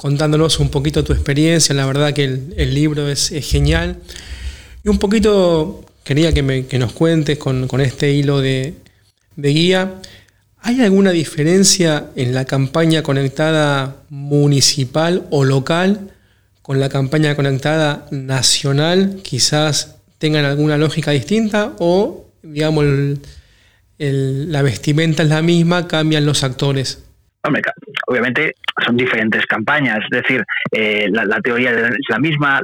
contándonos 0.00 0.58
un 0.60 0.70
poquito 0.70 1.04
tu 1.04 1.12
experiencia. 1.12 1.74
La 1.74 1.84
verdad 1.84 2.14
que 2.14 2.24
el, 2.24 2.74
libro 2.74 3.06
es, 3.10 3.28
genial. 3.42 3.98
Y 4.82 4.88
un 4.88 4.98
poquito 4.98 5.84
quería 6.04 6.32
que, 6.32 6.42
me, 6.42 6.64
nos 6.78 6.94
cuentes 6.94 7.36
con, 7.36 7.68
este 7.82 8.10
hilo 8.10 8.40
de, 8.40 8.76
de, 9.36 9.48
guía. 9.50 9.96
¿Hay 10.62 10.80
alguna 10.80 11.10
diferencia 11.10 12.06
en 12.16 12.32
la 12.32 12.46
campaña 12.46 13.02
conectada 13.02 13.96
municipal 14.08 15.26
o 15.28 15.44
local 15.44 16.12
con 16.62 16.80
la 16.80 16.88
campaña 16.88 17.36
conectada 17.36 18.06
nacional? 18.10 19.20
Quizás 19.22 19.96
tengan 20.16 20.46
alguna 20.46 20.78
lógica 20.78 21.10
distinta 21.10 21.74
o 21.78 22.24
digamos, 22.42 22.86
la 23.98 24.62
vestimenta 24.62 25.24
es 25.24 25.28
la 25.28 25.42
misma, 25.42 25.86
cambian 25.86 26.24
los 26.24 26.42
actores. 26.42 27.04
Obviamente 28.10 28.56
son 28.84 28.96
diferentes 28.96 29.46
campañas, 29.46 30.00
es 30.10 30.22
decir, 30.22 30.44
eh, 30.72 31.06
la, 31.12 31.40
teoría 31.40 31.70
es 31.70 32.08
la 32.08 32.18
misma, 32.18 32.60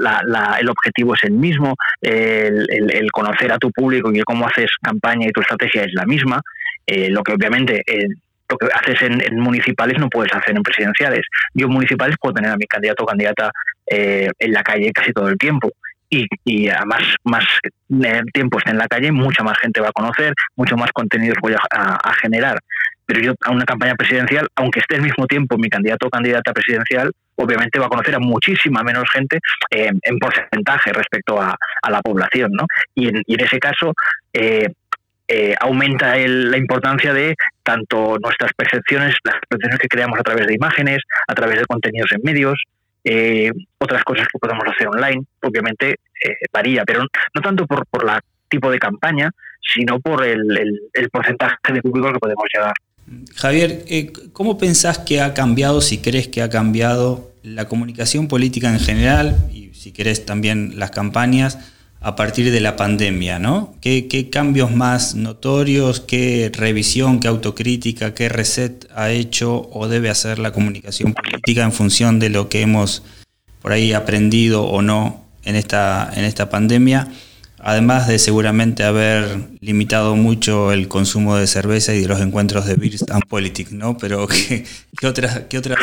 el 0.59 0.69
objetivo 0.69 1.15
es 1.15 1.23
el 1.23 1.35
mismo, 1.35 1.77
el, 2.03 3.11
conocer 3.13 3.53
a 3.53 3.59
tu 3.59 3.71
público 3.71 4.11
y 4.13 4.21
cómo 4.23 4.49
haces 4.49 4.71
campaña 4.83 5.29
y 5.29 5.31
tu 5.31 5.41
estrategia 5.41 5.85
es 5.85 5.93
la 5.95 6.05
misma, 6.05 6.41
eh, 6.85 7.11
lo 7.11 7.23
que 7.23 7.33
obviamente 7.33 7.83
eh, 7.87 8.09
lo 8.49 8.57
que 8.57 8.67
haces 8.75 9.01
en, 9.03 9.39
municipales 9.39 9.99
no 10.01 10.09
puedes 10.09 10.35
hacer 10.35 10.57
en 10.57 10.63
presidenciales. 10.65 11.25
Yo 11.55 11.67
en 11.67 11.73
municipales 11.73 12.17
puedo 12.21 12.35
tener 12.35 12.51
a 12.51 12.57
mi 12.57 12.67
candidato 12.67 13.05
o 13.05 13.07
candidata 13.07 13.51
en 13.89 14.53
la 14.53 14.65
calle 14.65 14.91
casi 14.93 15.13
todo 15.13 15.29
el 15.29 15.39
tiempo 15.39 15.71
y, 16.11 16.27
y 16.45 16.69
a 16.69 16.85
más, 16.85 17.03
más 17.25 17.45
eh, 18.05 18.23
tiempo 18.33 18.59
esté 18.59 18.71
en 18.71 18.79
la 18.79 18.89
calle, 18.89 19.13
mucha 19.13 19.43
más 19.43 19.59
gente 19.59 19.81
va 19.81 19.89
a 19.89 19.93
conocer, 19.93 20.33
mucho 20.57 20.77
más 20.77 20.93
contenidos 20.93 21.39
voy 21.41 21.55
a, 21.55 22.13
generar. 22.23 22.59
Pero 23.07 23.21
yo 23.21 23.35
a 23.45 23.53
una 23.53 23.65
campaña 23.65 23.95
presidencial, 23.95 24.49
aunque 24.57 24.81
esté 24.81 24.97
al 24.97 25.03
mismo 25.03 25.27
tiempo 25.27 25.57
mi 25.57 25.69
candidato 25.69 26.07
o 26.07 26.11
candidata 26.11 26.53
presidencial, 26.53 27.13
obviamente 27.37 27.79
va 27.79 27.87
a 27.87 27.89
conocer 27.89 28.15
a 28.15 28.19
muchísima 28.19 28.83
menos 28.83 29.09
gente 29.13 29.39
eh, 29.71 29.91
en 30.03 30.19
porcentaje 30.19 30.93
respecto 30.93 31.41
a, 31.41 31.57
la 31.89 32.01
población. 32.03 32.51
¿no? 32.53 32.67
Y, 32.95 33.09
en, 33.09 33.23
ese 33.27 33.59
caso, 33.59 33.95
eh, 34.33 35.55
aumenta 35.61 36.17
la 36.17 36.57
importancia 36.57 37.13
de 37.13 37.35
tanto 37.63 38.17
nuestras 38.19 38.53
percepciones, 38.55 39.15
las 39.25 39.37
percepciones 39.49 39.79
que 39.79 39.89
creamos 39.89 40.19
a 40.19 40.23
través 40.23 40.47
de 40.47 40.55
imágenes, 40.55 40.99
a 41.29 41.35
través 41.35 41.59
de 41.61 41.67
contenidos 41.67 42.11
en 42.13 42.21
medios, 42.23 42.63
eh, 43.09 43.53
otras 43.79 44.03
cosas 44.03 44.27
que 44.27 44.39
podemos 44.39 44.65
hacer 44.67 44.89
online, 44.89 45.25
obviamente 45.41 45.91
eh, 45.91 46.35
varía, 46.53 46.85
pero 46.85 47.05
no 47.35 47.41
tanto 47.41 47.65
por, 47.65 47.87
por 47.87 48.03
el 48.03 48.19
tipo 48.49 48.69
de 48.69 48.81
campaña, 48.81 49.31
sino 49.61 50.01
por 50.01 50.25
el, 50.25 50.41
porcentaje 51.13 51.73
de 51.73 51.83
público 51.83 52.13
que 52.13 52.19
podemos 52.19 52.45
llegar. 52.53 52.75
Javier, 53.35 53.85
eh, 53.89 54.13
¿cómo 54.33 54.59
pensás 54.59 54.99
que 54.99 55.21
ha 55.21 55.33
cambiado, 55.33 55.81
si 55.81 55.99
crees 55.99 56.29
que 56.29 56.43
ha 56.43 56.51
cambiado 56.51 57.33
la 57.43 57.69
comunicación 57.69 58.27
política 58.27 58.73
en 58.73 58.81
general 58.81 59.49
y 59.53 59.71
si 59.75 59.93
querés 59.93 60.27
también 60.27 60.73
las 60.77 60.91
campañas 60.91 61.59
a 62.01 62.17
partir 62.17 62.51
de 62.51 62.61
la 62.61 62.77
pandemia, 62.77 63.39
¿no? 63.39 63.75
¿Qué, 63.81 64.29
cambios 64.31 64.75
más 64.75 65.15
notorios, 65.15 66.01
qué 66.01 66.51
revisión, 66.53 67.21
qué 67.21 67.29
autocrítica, 67.29 68.15
qué 68.15 68.29
reset 68.29 68.87
ha 68.95 69.11
hecho 69.11 69.69
o 69.73 69.89
debe 69.89 70.11
hacer 70.11 70.39
la 70.39 70.53
comunicación 70.53 71.15
política 71.15 71.65
en 71.65 71.73
función 71.73 72.19
de 72.19 72.29
lo 72.29 72.49
que 72.49 72.63
hemos 72.63 73.03
por 73.63 73.73
ahí 73.73 73.93
aprendido 73.93 74.65
o 74.65 74.83
no 74.83 75.25
en 75.45 75.57
esta, 75.57 76.11
en 76.15 76.25
esta 76.25 76.51
pandemia? 76.51 77.09
Además 77.69 78.07
de 78.07 78.21
seguramente 78.21 78.85
haber 78.85 79.41
limitado 79.59 80.15
mucho 80.15 80.71
el 80.71 80.87
consumo 80.87 81.35
de 81.35 81.49
cerveza 81.49 81.93
y 81.95 82.03
de 82.03 82.07
los 82.07 82.21
encuentros 82.21 82.65
de 82.65 82.77
Beers 82.77 83.05
and 83.11 83.27
Politics, 83.27 83.73
¿no? 83.73 83.99
Pero 83.99 84.29
¿qué, 84.29 84.65
qué, 84.97 85.07
otra, 85.09 85.49
qué, 85.49 85.59
otra, 85.59 85.77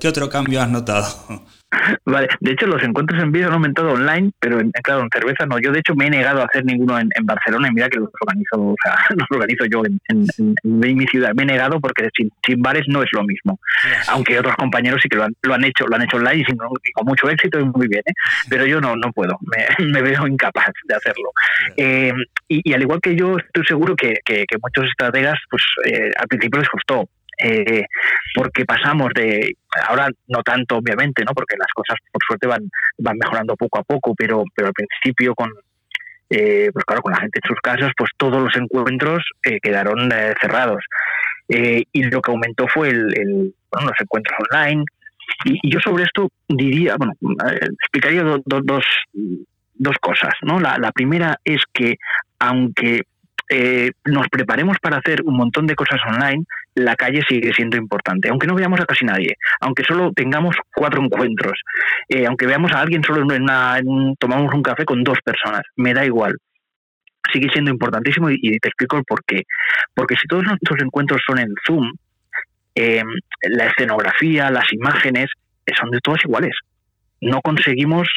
¿qué 0.00 0.08
otro 0.08 0.30
cambio 0.30 0.62
has 0.62 0.70
notado? 0.70 1.44
Vale, 2.04 2.28
de 2.40 2.52
hecho 2.52 2.66
los 2.66 2.82
encuentros 2.82 3.22
en 3.22 3.32
vídeo 3.32 3.48
han 3.48 3.54
aumentado 3.54 3.92
online, 3.92 4.30
pero 4.40 4.60
en, 4.60 4.70
claro, 4.82 5.02
en 5.02 5.08
cerveza 5.12 5.46
no. 5.46 5.58
Yo 5.58 5.72
de 5.72 5.80
hecho 5.80 5.94
me 5.94 6.06
he 6.06 6.10
negado 6.10 6.42
a 6.42 6.46
hacer 6.46 6.64
ninguno 6.64 6.98
en, 6.98 7.08
Barcelona 7.22 7.68
y 7.68 7.72
mira 7.72 7.88
que 7.88 7.98
los 7.98 8.08
organizo, 8.20 8.60
o 8.60 8.76
sea, 8.82 8.96
los 9.16 9.26
organizo 9.30 9.64
yo 9.66 9.82
en, 9.84 10.96
mi 10.96 11.06
ciudad. 11.06 11.32
Me 11.34 11.42
he 11.42 11.46
negado 11.46 11.80
porque 11.80 12.08
sin, 12.16 12.62
bares 12.62 12.84
no 12.88 13.02
es 13.02 13.10
lo 13.12 13.24
mismo. 13.24 13.58
Aunque 14.08 14.38
otros 14.38 14.56
compañeros 14.56 15.00
sí 15.02 15.08
que 15.08 15.16
lo 15.16 15.24
han, 15.24 15.34
lo 15.42 15.54
han 15.54 15.64
hecho, 15.64 15.86
lo 15.86 15.96
han 15.96 16.02
hecho 16.02 16.16
online 16.16 16.44
y, 16.46 16.92
con 16.92 17.06
mucho 17.06 17.28
éxito 17.28 17.58
y 17.60 17.64
muy 17.64 17.88
bien, 17.88 18.02
¿eh? 18.06 18.12
pero 18.48 18.66
yo 18.66 18.80
no, 18.80 18.96
no 18.96 19.12
puedo, 19.12 19.38
me, 19.42 20.02
veo 20.02 20.26
incapaz 20.26 20.70
de 20.84 20.94
hacerlo. 20.94 21.30
Eh, 21.76 22.12
y, 22.48 22.72
al 22.72 22.82
igual 22.82 23.00
que 23.00 23.16
yo, 23.16 23.36
estoy 23.38 23.64
seguro 23.66 23.96
que, 23.96 24.14
que, 24.24 24.44
muchos 24.62 24.88
estrategas, 24.88 25.38
pues 25.50 25.62
eh, 25.84 26.10
al 26.16 26.28
principio 26.28 26.60
les 26.60 26.68
costó, 26.68 27.08
eh, 27.38 27.84
porque 28.34 28.64
pasamos 28.64 29.10
de, 29.14 29.56
ahora 29.86 30.08
no 30.28 30.42
tanto 30.42 30.76
obviamente, 30.76 31.22
¿no? 31.24 31.32
porque 31.34 31.56
las 31.58 31.72
cosas 31.74 31.96
por 32.10 32.22
suerte 32.26 32.46
van, 32.46 32.68
van 32.98 33.18
mejorando 33.18 33.56
poco 33.56 33.78
a 33.78 33.82
poco, 33.82 34.14
pero, 34.14 34.44
pero 34.54 34.68
al 34.68 34.74
principio 34.74 35.34
con, 35.34 35.50
eh, 36.30 36.70
pues 36.72 36.84
claro, 36.84 37.02
con 37.02 37.12
la 37.12 37.20
gente 37.20 37.40
en 37.42 37.48
sus 37.48 37.60
casas, 37.60 37.92
pues 37.96 38.10
todos 38.16 38.42
los 38.42 38.56
encuentros 38.56 39.22
eh, 39.44 39.58
quedaron 39.60 40.10
cerrados. 40.40 40.82
y 41.48 42.02
lo 42.04 42.20
que 42.20 42.30
aumentó 42.30 42.66
fue 42.68 42.88
el, 42.88 43.54
bueno, 43.70 43.88
los 43.88 44.00
encuentros 44.00 44.36
online. 44.50 44.84
Y, 45.44 45.70
yo 45.70 45.80
sobre 45.80 46.04
esto 46.04 46.30
diría, 46.48 46.96
bueno, 46.96 47.12
explicaría 47.80 48.22
dos, 48.22 48.42
dos 49.74 49.96
cosas. 50.00 50.34
¿no? 50.42 50.58
La 50.60 50.92
primera 50.92 51.38
es 51.44 51.62
que 51.72 51.96
aunque 52.38 53.02
eh, 53.48 53.92
nos 54.04 54.28
preparemos 54.28 54.76
para 54.80 54.98
hacer 54.98 55.22
un 55.24 55.36
montón 55.36 55.66
de 55.66 55.74
cosas 55.74 56.00
online, 56.06 56.44
la 56.74 56.96
calle 56.96 57.22
sigue 57.28 57.52
siendo 57.52 57.76
importante. 57.76 58.28
Aunque 58.28 58.46
no 58.46 58.54
veamos 58.54 58.80
a 58.80 58.86
casi 58.86 59.04
nadie, 59.04 59.36
aunque 59.60 59.84
solo 59.84 60.12
tengamos 60.12 60.56
cuatro 60.74 61.02
encuentros, 61.02 61.58
eh, 62.08 62.26
aunque 62.26 62.46
veamos 62.46 62.72
a 62.72 62.80
alguien 62.80 63.02
solo 63.04 63.22
en, 63.22 63.42
una, 63.42 63.80
tomamos 64.18 64.52
un 64.52 64.62
café 64.62 64.84
con 64.84 65.02
dos 65.04 65.18
personas, 65.24 65.62
me 65.76 65.94
da 65.94 66.04
igual. 66.04 66.36
Sigue 67.32 67.48
siendo 67.52 67.70
importantísimo 67.70 68.30
y, 68.30 68.58
te 68.58 68.68
explico 68.68 68.96
el 68.96 69.04
por 69.04 69.24
qué. 69.24 69.42
Porque 69.94 70.16
si 70.16 70.26
todos 70.28 70.44
nuestros 70.44 70.80
encuentros 70.82 71.20
son 71.26 71.38
en 71.38 71.52
Zoom, 71.66 71.92
eh, 72.74 73.02
la 73.42 73.66
escenografía, 73.66 74.50
las 74.50 74.72
imágenes, 74.72 75.26
son 75.76 75.90
de 75.90 75.98
todas 76.00 76.24
iguales. 76.24 76.56
No 77.20 77.40
conseguimos 77.42 78.08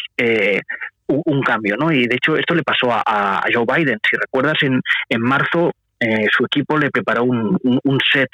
un 1.08 1.42
cambio, 1.42 1.76
¿no? 1.78 1.92
Y 1.92 2.06
de 2.06 2.16
hecho 2.16 2.38
esto 2.38 2.54
le 2.54 2.64
pasó 2.64 2.90
a, 2.92 3.44
Joe 3.52 3.66
Biden. 3.66 4.00
Si 4.10 4.16
recuerdas, 4.18 4.58
en, 4.62 4.82
en 5.10 5.22
marzo 5.22 5.72
eh, 6.00 6.28
su 6.32 6.46
equipo 6.46 6.78
le 6.78 6.92
preparó 6.92 7.26
un, 7.26 8.00
set 8.12 8.30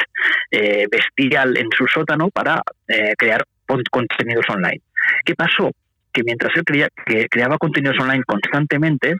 eh, 0.52 0.86
bestial 0.90 1.58
en 1.58 1.68
su 1.76 1.88
sótano 1.88 2.30
para 2.30 2.62
eh, 2.88 3.14
crear 3.18 3.44
contenidos 3.66 4.46
online. 4.50 4.82
¿Qué 5.24 5.34
pasó? 5.34 5.72
Que 6.14 6.24
mientras 6.24 6.56
él 6.56 6.64
que 7.06 7.28
creaba 7.28 7.58
contenidos 7.58 8.00
online 8.00 8.24
constantemente, 8.24 9.16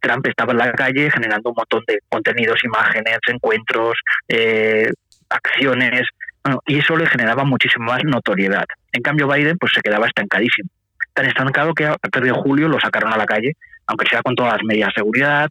Trump 0.00 0.26
estaba 0.26 0.52
en 0.52 0.58
la 0.58 0.72
calle 0.72 1.10
generando 1.10 1.50
un 1.50 1.56
montón 1.56 1.82
de 1.86 1.98
contenidos, 2.08 2.62
imágenes, 2.64 3.18
encuentros, 3.26 3.98
acciones, 5.28 6.08
y 6.66 6.78
eso 6.78 6.96
le 6.96 7.06
generaba 7.06 7.44
muchísima 7.44 7.86
más 7.86 8.04
notoriedad. 8.04 8.64
En 8.92 9.02
cambio, 9.02 9.28
Biden 9.28 9.58
pues 9.58 9.72
se 9.74 9.80
quedaba 9.80 10.06
estancadísimo 10.06 10.68
tan 11.18 11.26
estancado 11.26 11.74
que 11.74 11.84
a 11.84 11.96
partir 11.96 12.22
de 12.22 12.30
julio 12.30 12.68
lo 12.68 12.78
sacaron 12.78 13.12
a 13.12 13.16
la 13.16 13.26
calle, 13.26 13.56
aunque 13.88 14.08
sea 14.08 14.22
con 14.22 14.36
todas 14.36 14.52
las 14.52 14.62
medidas 14.62 14.90
de 14.90 15.00
seguridad, 15.00 15.50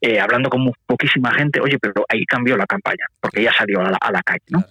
eh, 0.00 0.18
hablando 0.18 0.48
con 0.48 0.72
poquísima 0.86 1.34
gente, 1.34 1.60
oye, 1.60 1.78
pero 1.78 2.06
ahí 2.08 2.24
cambió 2.24 2.56
la 2.56 2.64
campaña, 2.66 3.04
porque 3.20 3.42
ya 3.42 3.52
salió 3.52 3.80
a 3.80 4.10
la, 4.10 4.22
calle, 4.22 4.40
¿no? 4.48 4.64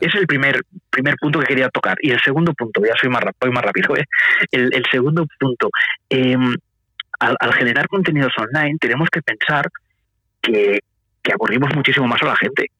es 0.00 0.14
el 0.14 0.26
primer, 0.26 0.62
primer 0.88 1.14
punto 1.20 1.40
que 1.40 1.46
quería 1.46 1.68
tocar. 1.68 1.98
Y 2.00 2.10
el 2.10 2.20
segundo 2.22 2.54
punto, 2.54 2.80
ya 2.82 2.94
soy 2.98 3.10
más, 3.10 3.22
voy 3.38 3.50
más 3.50 3.62
rápido, 3.62 3.94
¿eh? 3.96 4.04
el, 4.50 4.82
segundo 4.90 5.26
punto, 5.38 5.68
em, 6.08 6.54
al, 7.20 7.52
generar 7.52 7.86
contenidos 7.86 8.32
online 8.38 8.78
tenemos 8.80 9.10
que 9.10 9.20
pensar 9.20 9.68
que, 10.40 10.80
que 11.22 11.32
aburrimos 11.32 11.74
muchísimo 11.74 12.08
más 12.08 12.22
a 12.22 12.26
la 12.26 12.36
gente. 12.36 12.70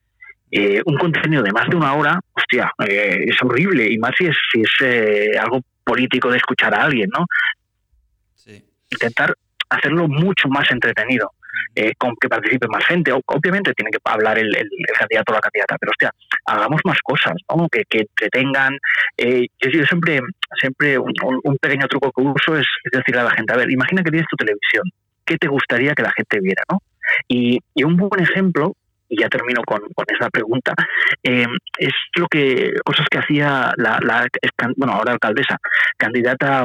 Eh, 0.54 0.82
un 0.84 0.98
contenido 0.98 1.42
de 1.42 1.50
más 1.50 1.66
de 1.66 1.76
una 1.76 1.94
hora, 1.94 2.20
hostia, 2.34 2.70
eh, 2.86 3.24
es 3.26 3.42
horrible, 3.42 3.90
y 3.90 3.96
más 3.96 4.12
si 4.18 4.26
es, 4.26 4.36
si 4.52 4.60
es 4.60 4.70
eh, 4.82 5.38
algo 5.40 5.62
político 5.82 6.30
de 6.30 6.36
escuchar 6.36 6.74
a 6.74 6.84
alguien, 6.84 7.08
¿no? 7.10 7.24
Intentar 8.90 9.34
hacerlo 9.70 10.06
mucho 10.06 10.48
más 10.48 10.70
entretenido. 10.70 11.30
con 11.96 12.14
que 12.20 12.28
participe 12.28 12.66
más 12.68 12.84
gente. 12.84 13.10
Obviamente 13.12 13.72
tiene 13.72 13.90
que 13.90 13.98
hablar 14.04 14.38
el, 14.38 14.50
candidato 14.98 15.32
o 15.32 15.34
la 15.34 15.40
candidata, 15.40 15.76
pero 15.80 15.90
hostia, 15.90 16.10
hagamos 16.44 16.82
más 16.84 16.98
cosas, 17.02 17.32
¿no? 17.48 17.66
que, 17.70 17.84
que 17.88 18.00
entretengan. 18.00 18.76
yo, 19.16 19.84
siempre, 19.86 20.20
siempre 20.60 20.98
un, 20.98 21.56
pequeño 21.58 21.88
truco 21.88 22.12
que 22.12 22.22
uso 22.22 22.58
es, 22.58 22.66
decir 22.92 23.16
a 23.16 23.24
la 23.24 23.30
gente, 23.30 23.54
a 23.54 23.56
ver, 23.56 23.70
imagina 23.70 24.02
que 24.02 24.10
tienes 24.10 24.28
tu 24.28 24.36
televisión, 24.36 24.84
¿qué 25.24 25.38
te 25.38 25.48
gustaría 25.48 25.94
que 25.94 26.02
la 26.02 26.12
gente 26.14 26.40
viera? 26.40 26.62
¿no? 26.70 26.82
Y, 27.28 27.58
y 27.74 27.84
un 27.84 27.96
buen 27.96 28.20
ejemplo 28.20 28.76
y 29.12 29.20
ya 29.20 29.28
termino 29.28 29.62
con, 29.62 29.80
con 29.94 30.06
esa 30.08 30.30
pregunta, 30.30 30.72
eh, 31.22 31.46
es 31.78 31.92
lo 32.16 32.26
que, 32.28 32.72
cosas 32.82 33.06
que 33.10 33.18
hacía 33.18 33.72
la, 33.76 34.00
la, 34.02 34.26
bueno, 34.76 34.94
ahora 34.94 35.12
alcaldesa, 35.12 35.58
candidata 35.98 36.64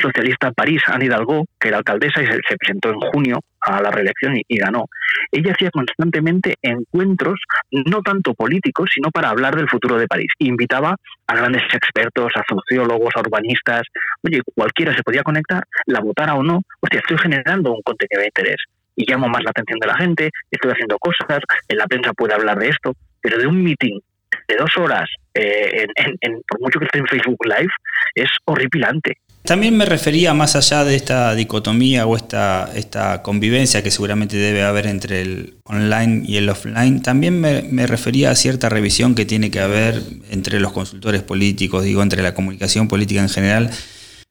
socialista 0.00 0.46
en 0.48 0.54
París, 0.54 0.82
Anne 0.86 1.06
Hidalgo, 1.06 1.46
que 1.58 1.68
era 1.68 1.78
alcaldesa 1.78 2.22
y 2.22 2.26
se, 2.26 2.56
presentó 2.56 2.90
en 2.90 3.00
junio 3.00 3.40
a 3.60 3.82
la 3.82 3.90
reelección 3.90 4.34
y, 4.36 4.56
ganó. 4.56 4.84
Ella 5.32 5.52
hacía 5.52 5.70
constantemente 5.72 6.54
encuentros, 6.62 7.40
no 7.72 8.02
tanto 8.02 8.34
políticos, 8.34 8.90
sino 8.94 9.10
para 9.10 9.30
hablar 9.30 9.56
del 9.56 9.68
futuro 9.68 9.98
de 9.98 10.06
París. 10.06 10.30
invitaba 10.38 10.94
a 11.26 11.34
grandes 11.34 11.62
expertos, 11.74 12.30
a 12.36 12.44
sociólogos, 12.48 13.16
a 13.16 13.20
urbanistas. 13.20 13.82
Oye, 14.22 14.42
cualquiera 14.54 14.94
se 14.94 15.02
podía 15.02 15.24
conectar, 15.24 15.64
la 15.86 16.00
votara 16.00 16.34
o 16.34 16.44
no. 16.44 16.62
Hostia, 16.80 17.00
estoy 17.00 17.18
generando 17.18 17.72
un 17.72 17.82
contenido 17.82 18.20
de 18.20 18.26
interés 18.26 18.58
y 18.98 19.10
llamo 19.10 19.28
más 19.28 19.42
la 19.44 19.50
atención 19.50 19.78
de 19.78 19.86
la 19.86 19.96
gente, 19.96 20.30
estoy 20.50 20.72
haciendo 20.72 20.98
cosas, 20.98 21.40
en 21.68 21.78
la 21.78 21.86
prensa 21.86 22.12
puede 22.12 22.34
hablar 22.34 22.58
de 22.58 22.68
esto, 22.68 22.92
pero 23.20 23.38
de 23.38 23.46
un 23.46 23.62
meeting 23.62 24.00
de 24.48 24.56
dos 24.56 24.76
horas, 24.76 25.08
eh, 25.34 25.86
en, 25.94 26.42
por 26.46 26.60
mucho 26.60 26.80
que 26.80 26.86
esté 26.86 26.98
en 26.98 27.06
Facebook 27.06 27.38
Live, 27.44 27.70
es 28.16 28.28
horripilante. 28.44 29.18
También 29.44 29.76
me 29.76 29.86
refería 29.86 30.34
más 30.34 30.56
allá 30.56 30.84
de 30.84 30.96
esta 30.96 31.34
dicotomía 31.34 32.06
o 32.06 32.16
esta, 32.16 32.70
esta 32.74 33.22
convivencia 33.22 33.84
que 33.84 33.92
seguramente 33.92 34.36
debe 34.36 34.64
haber 34.64 34.88
entre 34.88 35.22
el 35.22 35.54
online 35.64 36.24
y 36.26 36.36
el 36.36 36.48
offline, 36.48 37.00
también 37.00 37.40
me, 37.40 37.62
me, 37.62 37.86
refería 37.86 38.30
a 38.30 38.34
cierta 38.34 38.68
revisión 38.68 39.14
que 39.14 39.24
tiene 39.24 39.50
que 39.52 39.60
haber 39.60 40.02
entre 40.30 40.58
los 40.58 40.72
consultores 40.72 41.22
políticos, 41.22 41.84
digo, 41.84 42.02
entre 42.02 42.20
la 42.22 42.34
comunicación 42.34 42.88
política 42.88 43.20
en 43.20 43.28
general 43.28 43.70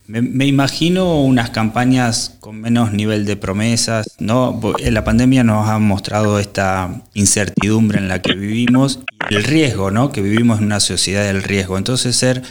me, 0.08 0.46
imagino 0.46 1.22
unas 1.22 1.50
campañas 1.50 2.38
con 2.40 2.62
menos 2.62 2.94
nivel 2.94 3.26
de 3.26 3.36
promesas, 3.36 4.16
¿no? 4.20 4.60
La 4.80 5.04
pandemia 5.04 5.44
nos 5.44 5.68
ha 5.68 5.80
mostrado 5.80 6.40
esta 6.40 7.02
incertidumbre 7.14 7.98
en 8.00 8.08
la 8.08 8.22
que 8.22 8.34
vivimos 8.34 9.00
y 9.30 9.36
el 9.36 9.44
riesgo, 9.44 9.92
¿no? 9.92 10.12
Que 10.12 10.22
vivimos 10.22 10.60
en 10.60 10.66
una 10.66 10.80
sociedad 10.80 11.26
del 11.26 11.44
riesgo. 11.44 11.78
Entonces 11.78 12.16
ser 12.16 12.44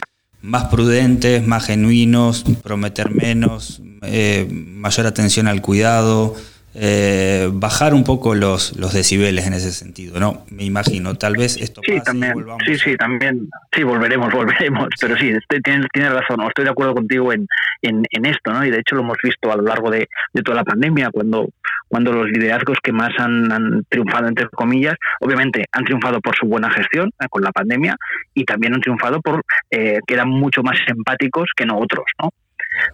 más 0.43 0.65
prudentes, 0.67 1.47
más 1.47 1.65
genuinos, 1.65 2.45
prometer 2.63 3.11
menos, 3.11 3.81
eh, 4.03 4.47
mayor 4.51 5.07
atención 5.07 5.49
al 5.49 5.63
cuidado, 5.63 6.37
eh, 6.79 7.49
bajar 7.53 7.95
un 7.95 8.05
poco 8.05 8.35
los, 8.35 8.77
los 8.77 8.93
decibeles 8.93 9.47
en 9.47 9.55
ese 9.55 9.73
sentido, 9.73 10.21
¿no? 10.21 10.45
Me 10.51 10.65
imagino, 10.65 11.15
tal 11.15 11.35
vez 11.35 11.57
esto 11.57 11.81
sí, 11.83 11.99
también, 12.05 12.35
Sí, 12.67 12.77
sí, 12.77 12.97
también, 12.97 13.49
sí, 13.73 13.83
volveremos, 13.83 14.31
volveremos, 14.33 14.89
pero 15.01 15.17
sí, 15.17 15.31
este, 15.31 15.63
tienes, 15.63 15.87
tienes 15.91 16.13
razón, 16.13 16.43
estoy 16.47 16.65
de 16.65 16.71
acuerdo 16.71 16.95
contigo 16.95 17.33
en, 17.33 17.47
en, 17.81 18.27
esto, 18.27 18.53
¿no? 18.53 18.63
Y 18.63 18.71
de 18.71 18.81
hecho 18.81 18.95
lo 18.95 19.01
hemos 19.01 19.17
visto 19.23 19.51
a 19.51 19.57
lo 19.57 19.63
largo 19.63 19.91
de, 19.91 20.07
toda 20.45 20.57
la 20.57 20.65
pandemia, 20.65 21.11
cuando, 21.11 21.49
cuando 21.89 22.13
los 22.13 22.29
liderazgos 22.29 22.77
que 22.83 22.93
más 22.93 23.11
han, 23.19 23.85
triunfado, 23.89 24.29
entre 24.29 24.47
comillas, 24.51 24.97
obviamente 25.21 25.65
han 25.73 25.85
triunfado 25.85 26.21
por 26.21 26.37
su 26.37 26.47
buena 26.47 26.71
gestión 26.71 27.11
eh, 27.21 27.27
con 27.31 27.43
la 27.43 27.53
pandemia 27.53 27.97
y 28.35 28.45
también 28.45 28.75
han 28.75 28.83
triunfado 28.83 29.23
por 29.23 29.43
eh, 29.71 29.99
que 30.07 30.15
eran 30.15 30.29
mucho 30.29 30.63
más 30.63 30.77
empáticos 30.87 31.49
que 31.57 31.65
no 31.65 31.79
otros, 31.79 32.05
¿no? 32.23 32.31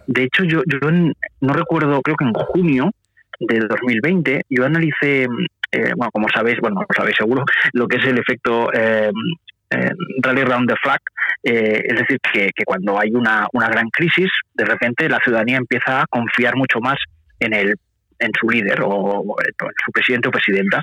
De 0.07 0.23
hecho, 0.23 0.45
yo, 0.45 0.61
yo 0.65 0.89
no 1.41 1.53
recuerdo, 1.53 2.01
creo 2.01 2.15
que 2.15 2.23
en 2.23 2.33
junio, 2.33 2.91
de 3.47 3.59
2020, 3.59 4.41
yo 4.49 4.65
analicé, 4.65 5.23
eh, 5.71 5.93
bueno, 5.95 6.11
como 6.11 6.27
sabéis, 6.29 6.59
bueno, 6.59 6.81
lo 6.81 6.95
sabéis 6.95 7.17
seguro, 7.17 7.43
lo 7.73 7.87
que 7.87 7.97
es 7.97 8.05
el 8.05 8.19
efecto 8.19 8.71
eh, 8.73 9.11
eh, 9.69 9.91
Rally 10.21 10.43
Round 10.43 10.69
the 10.69 10.75
Flag, 10.81 10.99
es 11.43 11.99
decir, 11.99 12.19
que, 12.31 12.49
cuando 12.65 12.99
hay 12.99 13.11
una, 13.13 13.47
una 13.53 13.67
gran 13.67 13.89
crisis, 13.89 14.29
de 14.53 14.65
repente 14.65 15.09
la 15.09 15.19
ciudadanía 15.19 15.57
empieza 15.57 16.01
a 16.01 16.05
confiar 16.09 16.55
mucho 16.55 16.79
más 16.79 16.97
en, 17.39 17.53
el, 17.53 17.75
en 18.19 18.31
su 18.39 18.49
líder 18.49 18.79
o, 18.83 19.35
en 19.43 19.71
su 19.85 19.91
presidente 19.91 20.29
o 20.29 20.31
presidenta 20.31 20.81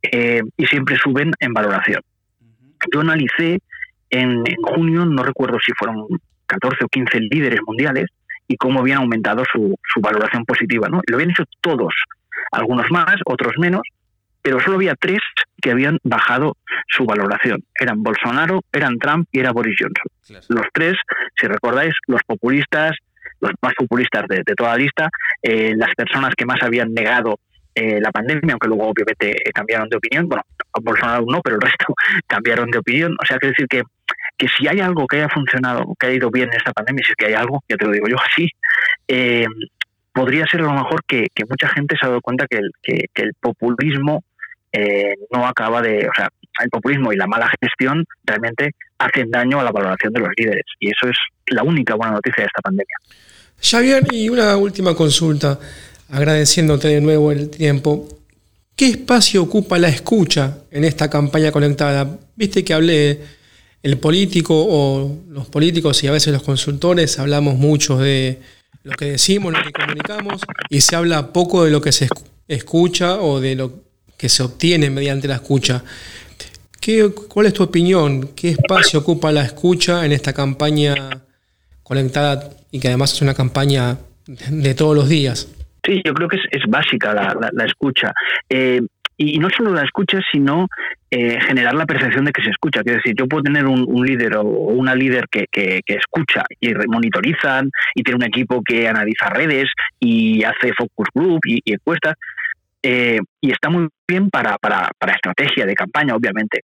y 0.00 0.66
siempre 0.66 0.96
suben 0.96 1.32
en 1.40 1.52
valoración. 1.52 2.00
Yo 2.92 3.00
analicé 3.00 3.58
en, 4.08 4.44
en 4.46 4.62
junio, 4.62 5.04
no 5.04 5.22
recuerdo 5.22 5.58
si 5.64 5.72
fueron 5.72 6.06
14 6.46 6.84
o 6.84 6.88
15 6.88 7.20
líderes 7.30 7.60
mundiales, 7.66 8.06
y 8.48 8.56
cómo 8.56 8.80
habían 8.80 8.98
aumentado 8.98 9.44
su, 9.52 9.78
su 9.92 10.00
valoración 10.00 10.44
positiva. 10.44 10.88
¿no? 10.88 11.00
Lo 11.06 11.16
habían 11.16 11.30
hecho 11.30 11.44
todos, 11.60 11.94
algunos 12.50 12.90
más, 12.90 13.16
otros 13.26 13.52
menos, 13.58 13.82
pero 14.42 14.60
solo 14.60 14.76
había 14.76 14.94
tres 14.94 15.20
que 15.60 15.70
habían 15.70 15.98
bajado 16.02 16.56
su 16.88 17.04
valoración. 17.04 17.62
Eran 17.78 18.02
Bolsonaro, 18.02 18.60
eran 18.72 18.98
Trump 18.98 19.28
y 19.30 19.40
era 19.40 19.52
Boris 19.52 19.76
Johnson. 19.78 20.46
Los 20.48 20.66
tres, 20.72 20.94
si 21.38 21.46
recordáis, 21.46 21.94
los 22.06 22.22
populistas, 22.26 22.96
los 23.40 23.52
más 23.60 23.74
populistas 23.74 24.24
de, 24.28 24.42
toda 24.56 24.70
la 24.70 24.76
lista, 24.76 25.08
eh, 25.42 25.74
las 25.76 25.94
personas 25.94 26.34
que 26.34 26.46
más 26.46 26.62
habían 26.62 26.94
negado 26.94 27.38
eh, 27.74 28.00
la 28.00 28.10
pandemia, 28.10 28.54
aunque 28.54 28.68
luego 28.68 28.88
obviamente 28.88 29.30
eh, 29.30 29.52
cambiaron 29.52 29.88
de 29.88 29.96
opinión. 29.96 30.28
Bueno, 30.28 30.42
Bolsonaro 30.82 31.24
no, 31.28 31.40
pero 31.42 31.56
el 31.56 31.62
resto 31.62 31.86
cambiaron 32.26 32.70
de 32.70 32.78
opinión. 32.78 33.16
O 33.20 33.26
sea, 33.26 33.38
quiere 33.38 33.54
decir 33.56 33.68
que 33.68 33.82
que 34.38 34.46
si 34.48 34.68
hay 34.68 34.80
algo 34.80 35.06
que 35.06 35.16
haya 35.16 35.28
funcionado, 35.28 35.84
que 35.98 36.06
haya 36.06 36.16
ido 36.16 36.30
bien 36.30 36.48
en 36.50 36.56
esta 36.56 36.72
pandemia, 36.72 37.04
si 37.04 37.10
es 37.10 37.16
que 37.16 37.26
hay 37.26 37.34
algo, 37.34 37.62
ya 37.68 37.76
te 37.76 37.84
lo 37.84 37.92
digo 37.92 38.06
yo 38.08 38.16
así, 38.32 38.48
eh, 39.08 39.46
podría 40.12 40.46
ser 40.50 40.60
a 40.60 40.64
lo 40.64 40.72
mejor 40.72 41.02
que, 41.06 41.26
mucha 41.48 41.68
gente 41.68 41.96
se 41.98 42.06
ha 42.06 42.08
dado 42.08 42.20
cuenta 42.20 42.46
que 42.48 42.58
el, 42.58 42.70
que, 42.82 43.22
el 43.22 43.34
populismo 43.40 44.24
eh, 44.72 45.14
no 45.32 45.46
acaba 45.46 45.82
de, 45.82 46.08
o 46.08 46.12
sea, 46.14 46.28
el 46.60 46.70
populismo 46.70 47.12
y 47.12 47.16
la 47.16 47.26
mala 47.26 47.50
gestión 47.60 48.04
realmente 48.24 48.70
hacen 48.98 49.30
daño 49.30 49.60
a 49.60 49.64
la 49.64 49.70
valoración 49.70 50.12
de 50.12 50.20
los 50.20 50.30
líderes. 50.36 50.64
Y 50.80 50.88
eso 50.88 51.08
es 51.08 51.16
la 51.46 51.62
única 51.62 51.94
buena 51.94 52.14
noticia 52.14 52.42
de 52.42 52.46
esta 52.46 52.62
pandemia. 52.62 52.96
Javier, 53.60 54.04
y 54.12 54.28
una 54.28 54.56
última 54.56 54.94
consulta, 54.94 55.58
agradeciéndote 56.10 56.88
de 56.88 57.00
nuevo 57.00 57.32
el 57.32 57.50
tiempo. 57.50 58.08
¿Qué 58.74 58.90
espacio 58.90 59.42
ocupa 59.42 59.78
la 59.78 59.88
escucha 59.88 60.58
en 60.70 60.84
esta 60.84 61.10
campaña 61.10 61.50
conectada? 61.50 62.18
Viste 62.36 62.64
que 62.64 62.74
hablé 62.74 63.37
el 63.82 63.98
político 63.98 64.54
o 64.56 65.18
los 65.28 65.46
políticos 65.48 66.02
y 66.02 66.08
a 66.08 66.12
veces 66.12 66.32
los 66.32 66.42
consultores 66.42 67.18
hablamos 67.18 67.56
mucho 67.56 67.98
de 67.98 68.40
lo 68.82 68.92
que 68.96 69.06
decimos, 69.12 69.52
lo 69.52 69.62
que 69.62 69.72
comunicamos 69.72 70.42
y 70.68 70.80
se 70.80 70.96
habla 70.96 71.32
poco 71.32 71.64
de 71.64 71.70
lo 71.70 71.80
que 71.80 71.92
se 71.92 72.08
escucha 72.48 73.20
o 73.20 73.40
de 73.40 73.54
lo 73.54 73.72
que 74.16 74.28
se 74.28 74.42
obtiene 74.42 74.90
mediante 74.90 75.28
la 75.28 75.36
escucha. 75.36 75.84
¿Qué, 76.80 77.10
¿Cuál 77.28 77.46
es 77.46 77.52
tu 77.52 77.62
opinión? 77.62 78.30
¿Qué 78.34 78.50
espacio 78.50 79.00
ocupa 79.00 79.30
la 79.30 79.42
escucha 79.42 80.04
en 80.04 80.12
esta 80.12 80.32
campaña 80.32 80.94
conectada 81.82 82.50
y 82.70 82.80
que 82.80 82.88
además 82.88 83.12
es 83.12 83.22
una 83.22 83.34
campaña 83.34 83.98
de 84.26 84.74
todos 84.74 84.96
los 84.96 85.08
días? 85.08 85.48
Sí, 85.84 86.02
yo 86.04 86.12
creo 86.14 86.28
que 86.28 86.36
es, 86.50 86.62
básica 86.68 87.14
la, 87.14 87.64
escucha. 87.64 88.12
Eh, 88.48 88.80
y 89.16 89.38
no 89.38 89.48
solo 89.50 89.72
la 89.72 89.84
escucha, 89.84 90.20
sino 90.30 90.68
eh, 91.10 91.38
generar 91.40 91.74
la 91.74 91.86
percepción 91.86 92.26
de 92.26 92.32
que 92.32 92.42
se 92.42 92.50
escucha. 92.50 92.82
Quiero 92.82 92.98
decir, 92.98 93.14
yo 93.16 93.26
puedo 93.26 93.42
tener 93.42 93.66
un, 93.66 94.04
líder 94.04 94.36
o 94.36 94.42
una 94.42 94.94
líder 94.94 95.26
que, 95.30 95.46
que, 95.50 95.80
escucha 95.86 96.44
y 96.60 96.74
monitorizan 96.74 97.70
y 97.94 98.02
tiene 98.02 98.16
un 98.16 98.24
equipo 98.24 98.62
que 98.62 98.88
analiza 98.88 99.30
redes 99.30 99.70
y 99.98 100.44
hace 100.44 100.72
focus 100.76 101.08
group 101.14 101.40
y, 101.46 101.62
encuestas. 101.72 102.14
Eh, 102.82 103.18
y 103.40 103.50
está 103.50 103.70
muy 103.70 103.88
bien 104.06 104.28
para, 104.28 104.58
para, 104.58 104.90
para, 104.98 105.14
estrategia 105.14 105.66
de 105.66 105.74
campaña, 105.74 106.14
obviamente, 106.14 106.60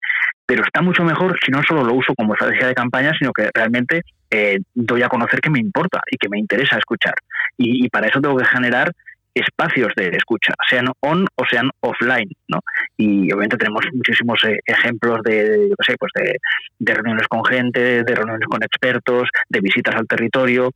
pero 0.46 0.64
está 0.64 0.82
mucho 0.82 1.04
mejor 1.04 1.38
si 1.44 1.50
no 1.50 1.64
solo 1.64 1.84
lo 1.84 1.94
uso 1.94 2.14
como 2.14 2.34
estrategia 2.34 2.68
de 2.68 2.76
campaña, 2.76 3.14
sino 3.18 3.32
que 3.32 3.50
realmente 3.54 4.02
eh, 4.30 4.60
doy 4.76 5.04
a 5.04 5.10
conocer 5.10 5.40
que 5.40 5.50
me 5.50 5.60
importa 5.60 6.02
y 6.12 6.18
que 6.18 6.30
me 6.30 6.38
interesa 6.38 6.78
escuchar. 6.78 7.16
Y, 7.58 7.86
y 7.86 7.90
para 7.90 8.08
eso 8.08 8.20
tengo 8.20 8.38
que 8.38 8.46
generar 8.46 8.92
espacios 9.34 9.92
de 9.96 10.10
escucha, 10.10 10.54
sean 10.70 10.88
on 11.00 11.26
o 11.36 11.44
sean 11.50 11.70
offline, 11.80 12.30
¿no? 12.48 12.60
Y 12.98 13.32
obviamente 13.32 13.58
tenemos 13.58 13.86
muchísimos 13.94 14.44
eh, 14.44 14.60
ejemplos 14.66 15.22
de, 15.24 15.70
yo 15.70 15.76
sé, 15.86 15.96
pues 15.98 16.12
de, 16.16 16.94
reuniones 16.94 17.28
con 17.28 17.44
gente, 17.46 18.04
de 18.04 18.16
reuniones 18.16 18.48
con 18.48 18.62
expertos, 18.64 19.30
de 19.50 19.60
visitas 19.60 19.96
al 19.96 20.08
territorio. 20.08 20.72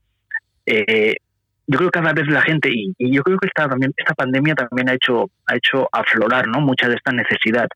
Eh, 0.65 1.15
yo 1.67 1.77
creo 1.77 1.91
que 1.91 1.99
cada 1.99 2.13
vez 2.13 2.27
la 2.27 2.41
gente, 2.41 2.69
y, 2.71 2.93
yo 2.97 3.21
creo 3.23 3.37
que 3.37 3.47
esta, 3.47 3.67
también, 3.67 3.93
esta 3.95 4.13
pandemia 4.13 4.55
también 4.55 4.89
ha 4.89 4.93
hecho, 4.93 5.29
ha 5.45 5.55
hecho 5.55 5.87
aflorar 5.91 6.47
¿no? 6.47 6.61
mucha 6.61 6.87
de 6.87 6.95
esta 6.95 7.11
necesidad. 7.11 7.67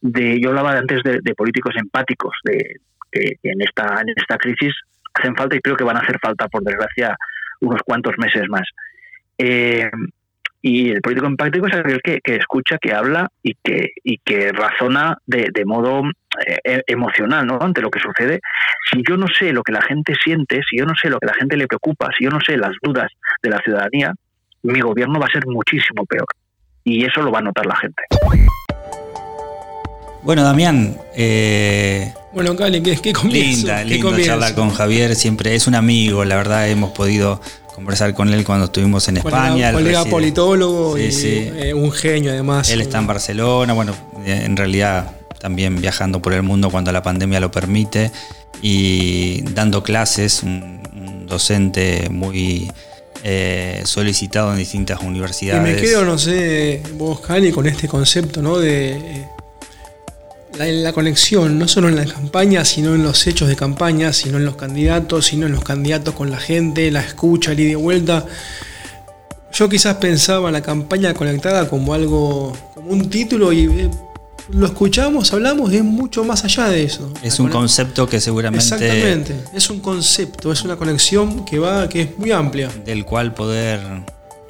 de 0.00 0.40
Yo 0.40 0.48
hablaba 0.48 0.72
antes 0.72 1.02
de, 1.02 1.34
políticos 1.34 1.74
empáticos, 1.76 2.34
de 2.44 2.76
que 3.12 3.36
en 3.44 3.62
esta, 3.62 4.00
en 4.00 4.08
esta 4.16 4.36
crisis 4.38 4.74
hacen 5.14 5.36
falta 5.36 5.54
y 5.54 5.60
creo 5.60 5.76
que 5.76 5.84
van 5.84 5.96
a 5.96 6.00
hacer 6.00 6.18
falta, 6.20 6.48
por 6.48 6.64
desgracia, 6.64 7.16
unos 7.60 7.80
cuantos 7.84 8.14
meses 8.18 8.42
más. 8.48 8.68
Eh, 9.38 9.90
Y 10.66 10.92
el 10.92 11.02
político 11.02 11.26
empático 11.26 11.66
es 11.66 11.74
aquel 11.74 12.00
que, 12.00 12.20
escucha, 12.24 12.78
que 12.80 12.94
habla 12.94 13.28
y 13.42 13.52
que, 13.62 13.90
y 14.02 14.16
que 14.24 14.50
razona 14.50 15.18
de, 15.26 15.50
de 15.52 15.64
modo 15.66 16.04
eh, 16.46 16.58
e, 16.64 16.82
emocional 16.86 17.46
¿no? 17.46 17.58
ante 17.60 17.82
lo 17.82 17.90
que 17.90 18.00
sucede. 18.00 18.40
Si 18.90 19.02
yo 19.06 19.18
no 19.18 19.26
sé 19.38 19.52
lo 19.52 19.62
que 19.62 19.72
la 19.72 19.82
gente 19.82 20.14
siente, 20.24 20.62
si 20.70 20.78
yo 20.78 20.86
no 20.86 20.94
sé 20.94 21.10
lo 21.10 21.18
que 21.18 21.26
la 21.26 21.34
gente 21.34 21.58
le 21.58 21.66
preocupa, 21.66 22.08
si 22.16 22.24
yo 22.24 22.30
no 22.30 22.38
sé 22.40 22.56
las 22.56 22.72
dudas 22.82 23.12
de 23.42 23.50
la 23.50 23.58
ciudadanía, 23.58 24.14
mi 24.62 24.80
gobierno 24.80 25.20
va 25.20 25.26
a 25.26 25.32
ser 25.32 25.46
muchísimo 25.46 26.06
peor. 26.06 26.28
Y 26.82 27.04
eso 27.04 27.20
lo 27.20 27.30
va 27.30 27.40
a 27.40 27.42
notar 27.42 27.66
la 27.66 27.76
gente. 27.76 28.02
Bueno, 30.22 30.44
Damián. 30.44 30.96
Eh, 31.14 32.10
bueno, 32.32 32.56
Cali, 32.56 32.82
¿qué, 32.82 32.96
qué 33.02 33.12
Linda, 33.28 33.84
lindo 33.84 34.18
charlar 34.18 34.54
con 34.54 34.70
Javier. 34.70 35.14
Siempre 35.14 35.54
es 35.54 35.66
un 35.66 35.74
amigo, 35.74 36.24
la 36.24 36.36
verdad, 36.36 36.70
hemos 36.70 36.92
podido 36.92 37.42
conversar 37.74 38.14
con 38.14 38.32
él 38.32 38.44
cuando 38.44 38.66
estuvimos 38.66 39.08
en 39.08 39.16
España. 39.16 39.72
Colega 39.72 40.04
politólogo 40.04 40.96
y 40.96 41.10
eh, 41.12 41.74
un 41.74 41.90
genio 41.90 42.30
además. 42.30 42.70
Él 42.70 42.80
está 42.80 42.98
en 42.98 43.06
Barcelona, 43.06 43.72
bueno, 43.72 43.94
en 44.24 44.56
realidad 44.56 45.10
también 45.40 45.80
viajando 45.80 46.22
por 46.22 46.32
el 46.32 46.42
mundo 46.42 46.70
cuando 46.70 46.92
la 46.92 47.02
pandemia 47.02 47.40
lo 47.40 47.50
permite 47.50 48.12
y 48.62 49.42
dando 49.42 49.82
clases, 49.82 50.42
un, 50.42 50.82
docente 51.26 52.08
muy 52.10 52.70
eh, 53.24 53.82
solicitado 53.84 54.52
en 54.52 54.58
distintas 54.58 55.00
universidades. 55.00 55.68
Y 55.68 55.74
me 55.74 55.80
quedo, 55.80 56.04
no 56.04 56.16
sé, 56.16 56.80
vos, 56.94 57.20
Cali, 57.20 57.50
con 57.50 57.66
este 57.66 57.88
concepto, 57.88 58.40
¿no? 58.40 58.58
De 58.58 58.92
eh, 58.92 59.28
la, 60.56 60.66
la, 60.66 60.92
conexión, 60.92 61.58
no 61.58 61.68
solo 61.68 61.88
en 61.88 61.96
la 61.96 62.04
campaña, 62.06 62.64
sino 62.64 62.94
en 62.94 63.02
los 63.02 63.26
hechos 63.26 63.48
de 63.48 63.56
campaña, 63.56 64.12
sino 64.12 64.38
en 64.38 64.44
los 64.44 64.56
candidatos, 64.56 65.26
sino 65.26 65.46
en 65.46 65.52
los 65.52 65.64
candidatos 65.64 66.14
con 66.14 66.30
la 66.30 66.38
gente, 66.38 66.90
la 66.90 67.00
escucha, 67.00 67.52
el 67.52 67.60
ida 67.60 67.72
y 67.72 67.74
vuelta. 67.74 68.26
Yo 69.52 69.68
quizás 69.68 69.96
pensaba 69.96 70.50
la 70.50 70.62
campaña 70.62 71.14
conectada 71.14 71.68
como 71.68 71.94
algo, 71.94 72.56
como 72.74 72.90
un 72.90 73.08
título 73.08 73.52
y 73.52 73.64
eh, 73.64 73.90
lo 74.50 74.66
escuchamos, 74.66 75.32
hablamos 75.32 75.72
y 75.72 75.76
es 75.76 75.84
mucho 75.84 76.24
más 76.24 76.44
allá 76.44 76.68
de 76.68 76.84
eso. 76.84 77.12
Es 77.22 77.38
un 77.38 77.48
concepto 77.48 78.06
que 78.06 78.20
seguramente... 78.20 78.64
Exactamente, 78.64 79.36
es 79.54 79.70
un 79.70 79.80
concepto, 79.80 80.52
es 80.52 80.62
una 80.62 80.76
conexión 80.76 81.44
que 81.44 81.58
va, 81.58 81.88
que 81.88 82.02
es 82.02 82.18
muy 82.18 82.32
amplia. 82.32 82.68
Del 82.84 83.04
cual 83.04 83.32
poder 83.32 83.80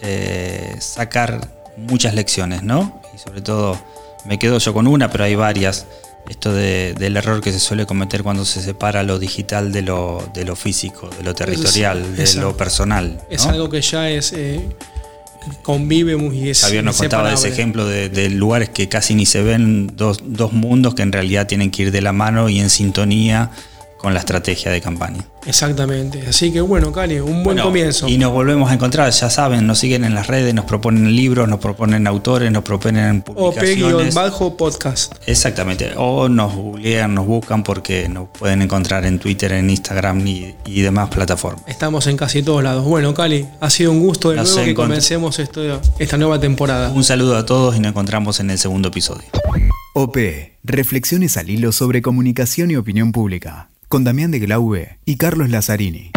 eh, 0.00 0.74
sacar 0.80 1.48
muchas 1.76 2.14
lecciones, 2.14 2.62
¿no? 2.62 3.00
Y 3.14 3.18
sobre 3.18 3.40
todo 3.40 3.78
me 4.24 4.38
quedo 4.38 4.58
yo 4.58 4.72
con 4.72 4.86
una, 4.86 5.10
pero 5.10 5.24
hay 5.24 5.34
varias. 5.34 5.86
Esto 6.28 6.54
del 6.54 7.16
error 7.18 7.42
que 7.42 7.52
se 7.52 7.60
suele 7.60 7.84
cometer 7.84 8.22
cuando 8.22 8.46
se 8.46 8.62
separa 8.62 9.02
lo 9.02 9.18
digital 9.18 9.72
de 9.72 9.82
lo, 9.82 10.26
de 10.32 10.46
lo 10.46 10.56
físico, 10.56 11.10
de 11.18 11.22
lo 11.22 11.34
territorial, 11.34 12.16
de 12.16 12.34
lo 12.36 12.56
personal. 12.56 13.20
Es 13.28 13.44
algo 13.46 13.68
que 13.68 13.82
ya 13.82 14.08
es... 14.08 14.32
Eh, 14.32 14.60
convive 15.62 16.16
muy 16.16 16.48
es 16.48 16.62
Javier 16.62 16.82
nos 16.82 16.96
contaba 16.96 17.30
ese 17.30 17.48
ejemplo 17.48 17.86
de, 17.86 18.30
lugares 18.30 18.70
que 18.70 18.88
casi 18.88 19.14
ni 19.14 19.26
se 19.26 19.42
ven, 19.42 19.92
dos, 19.94 20.22
dos 20.24 20.54
mundos 20.54 20.94
que 20.94 21.02
en 21.02 21.12
realidad 21.12 21.46
tienen 21.46 21.70
que 21.70 21.82
ir 21.82 21.90
de 21.90 22.00
la 22.00 22.14
mano 22.14 22.48
y 22.48 22.60
en 22.60 22.70
sintonía 22.70 23.50
con 24.04 24.12
la 24.12 24.20
estrategia 24.20 24.70
de 24.70 24.82
campaña. 24.82 25.24
Exactamente. 25.46 26.26
Así 26.28 26.52
que 26.52 26.60
bueno, 26.60 26.92
Cali, 26.92 27.20
un 27.20 27.42
buen 27.42 27.56
comienzo. 27.56 28.06
Y 28.06 28.18
nos 28.18 28.32
volvemos 28.32 28.70
a 28.70 28.74
encontrar, 28.74 29.10
ya 29.10 29.30
saben, 29.30 29.66
nos 29.66 29.78
siguen 29.78 30.04
en 30.04 30.14
las 30.14 30.26
redes, 30.26 30.52
nos 30.52 30.66
proponen 30.66 31.16
libros, 31.16 31.48
nos 31.48 31.58
proponen 31.58 32.06
autores, 32.06 32.52
nos 32.52 32.64
proponen 32.64 33.22
publicaciones. 33.22 34.14
O 34.14 34.20
bajo 34.20 34.58
podcast. 34.58 35.14
Exactamente. 35.26 35.94
O 35.96 36.28
nos 36.28 36.54
googlean, 36.54 37.14
nos 37.14 37.26
buscan 37.26 37.62
porque 37.62 38.06
nos 38.10 38.28
pueden 38.28 38.60
encontrar 38.60 39.06
en 39.06 39.18
Twitter, 39.18 39.52
en 39.52 39.70
Instagram 39.70 40.26
y, 40.26 40.54
demás 40.82 41.08
plataformas. 41.08 41.64
Estamos 41.66 42.06
en 42.06 42.18
casi 42.18 42.42
todos 42.42 42.62
lados. 42.62 42.84
Bueno, 42.84 43.14
Cali, 43.14 43.48
ha 43.58 43.70
sido 43.70 43.90
un 43.90 44.00
gusto 44.00 44.32
de 44.32 44.36
nuevo 44.36 44.64
que 44.66 44.74
comencemos 44.74 45.38
esto, 45.38 45.80
esta 45.98 46.18
nueva 46.18 46.38
temporada. 46.38 46.90
Un 46.90 47.04
saludo 47.04 47.38
a 47.38 47.46
todos 47.46 47.74
y 47.74 47.80
nos 47.80 47.88
encontramos 47.88 48.38
en 48.40 48.50
el 48.50 48.58
segundo 48.58 48.88
episodio. 48.88 49.24
OP, 49.94 50.18
reflexiones 50.62 51.38
al 51.38 51.48
hilo 51.48 51.72
sobre 51.72 52.02
comunicación 52.02 52.70
y 52.70 52.76
opinión 52.76 53.10
pública 53.10 53.70
con 53.94 54.02
Damián 54.02 54.32
de 54.32 54.40
Glaube 54.40 54.98
y 55.04 55.14
Carlos 55.18 55.50
Lazzarini. 55.50 56.10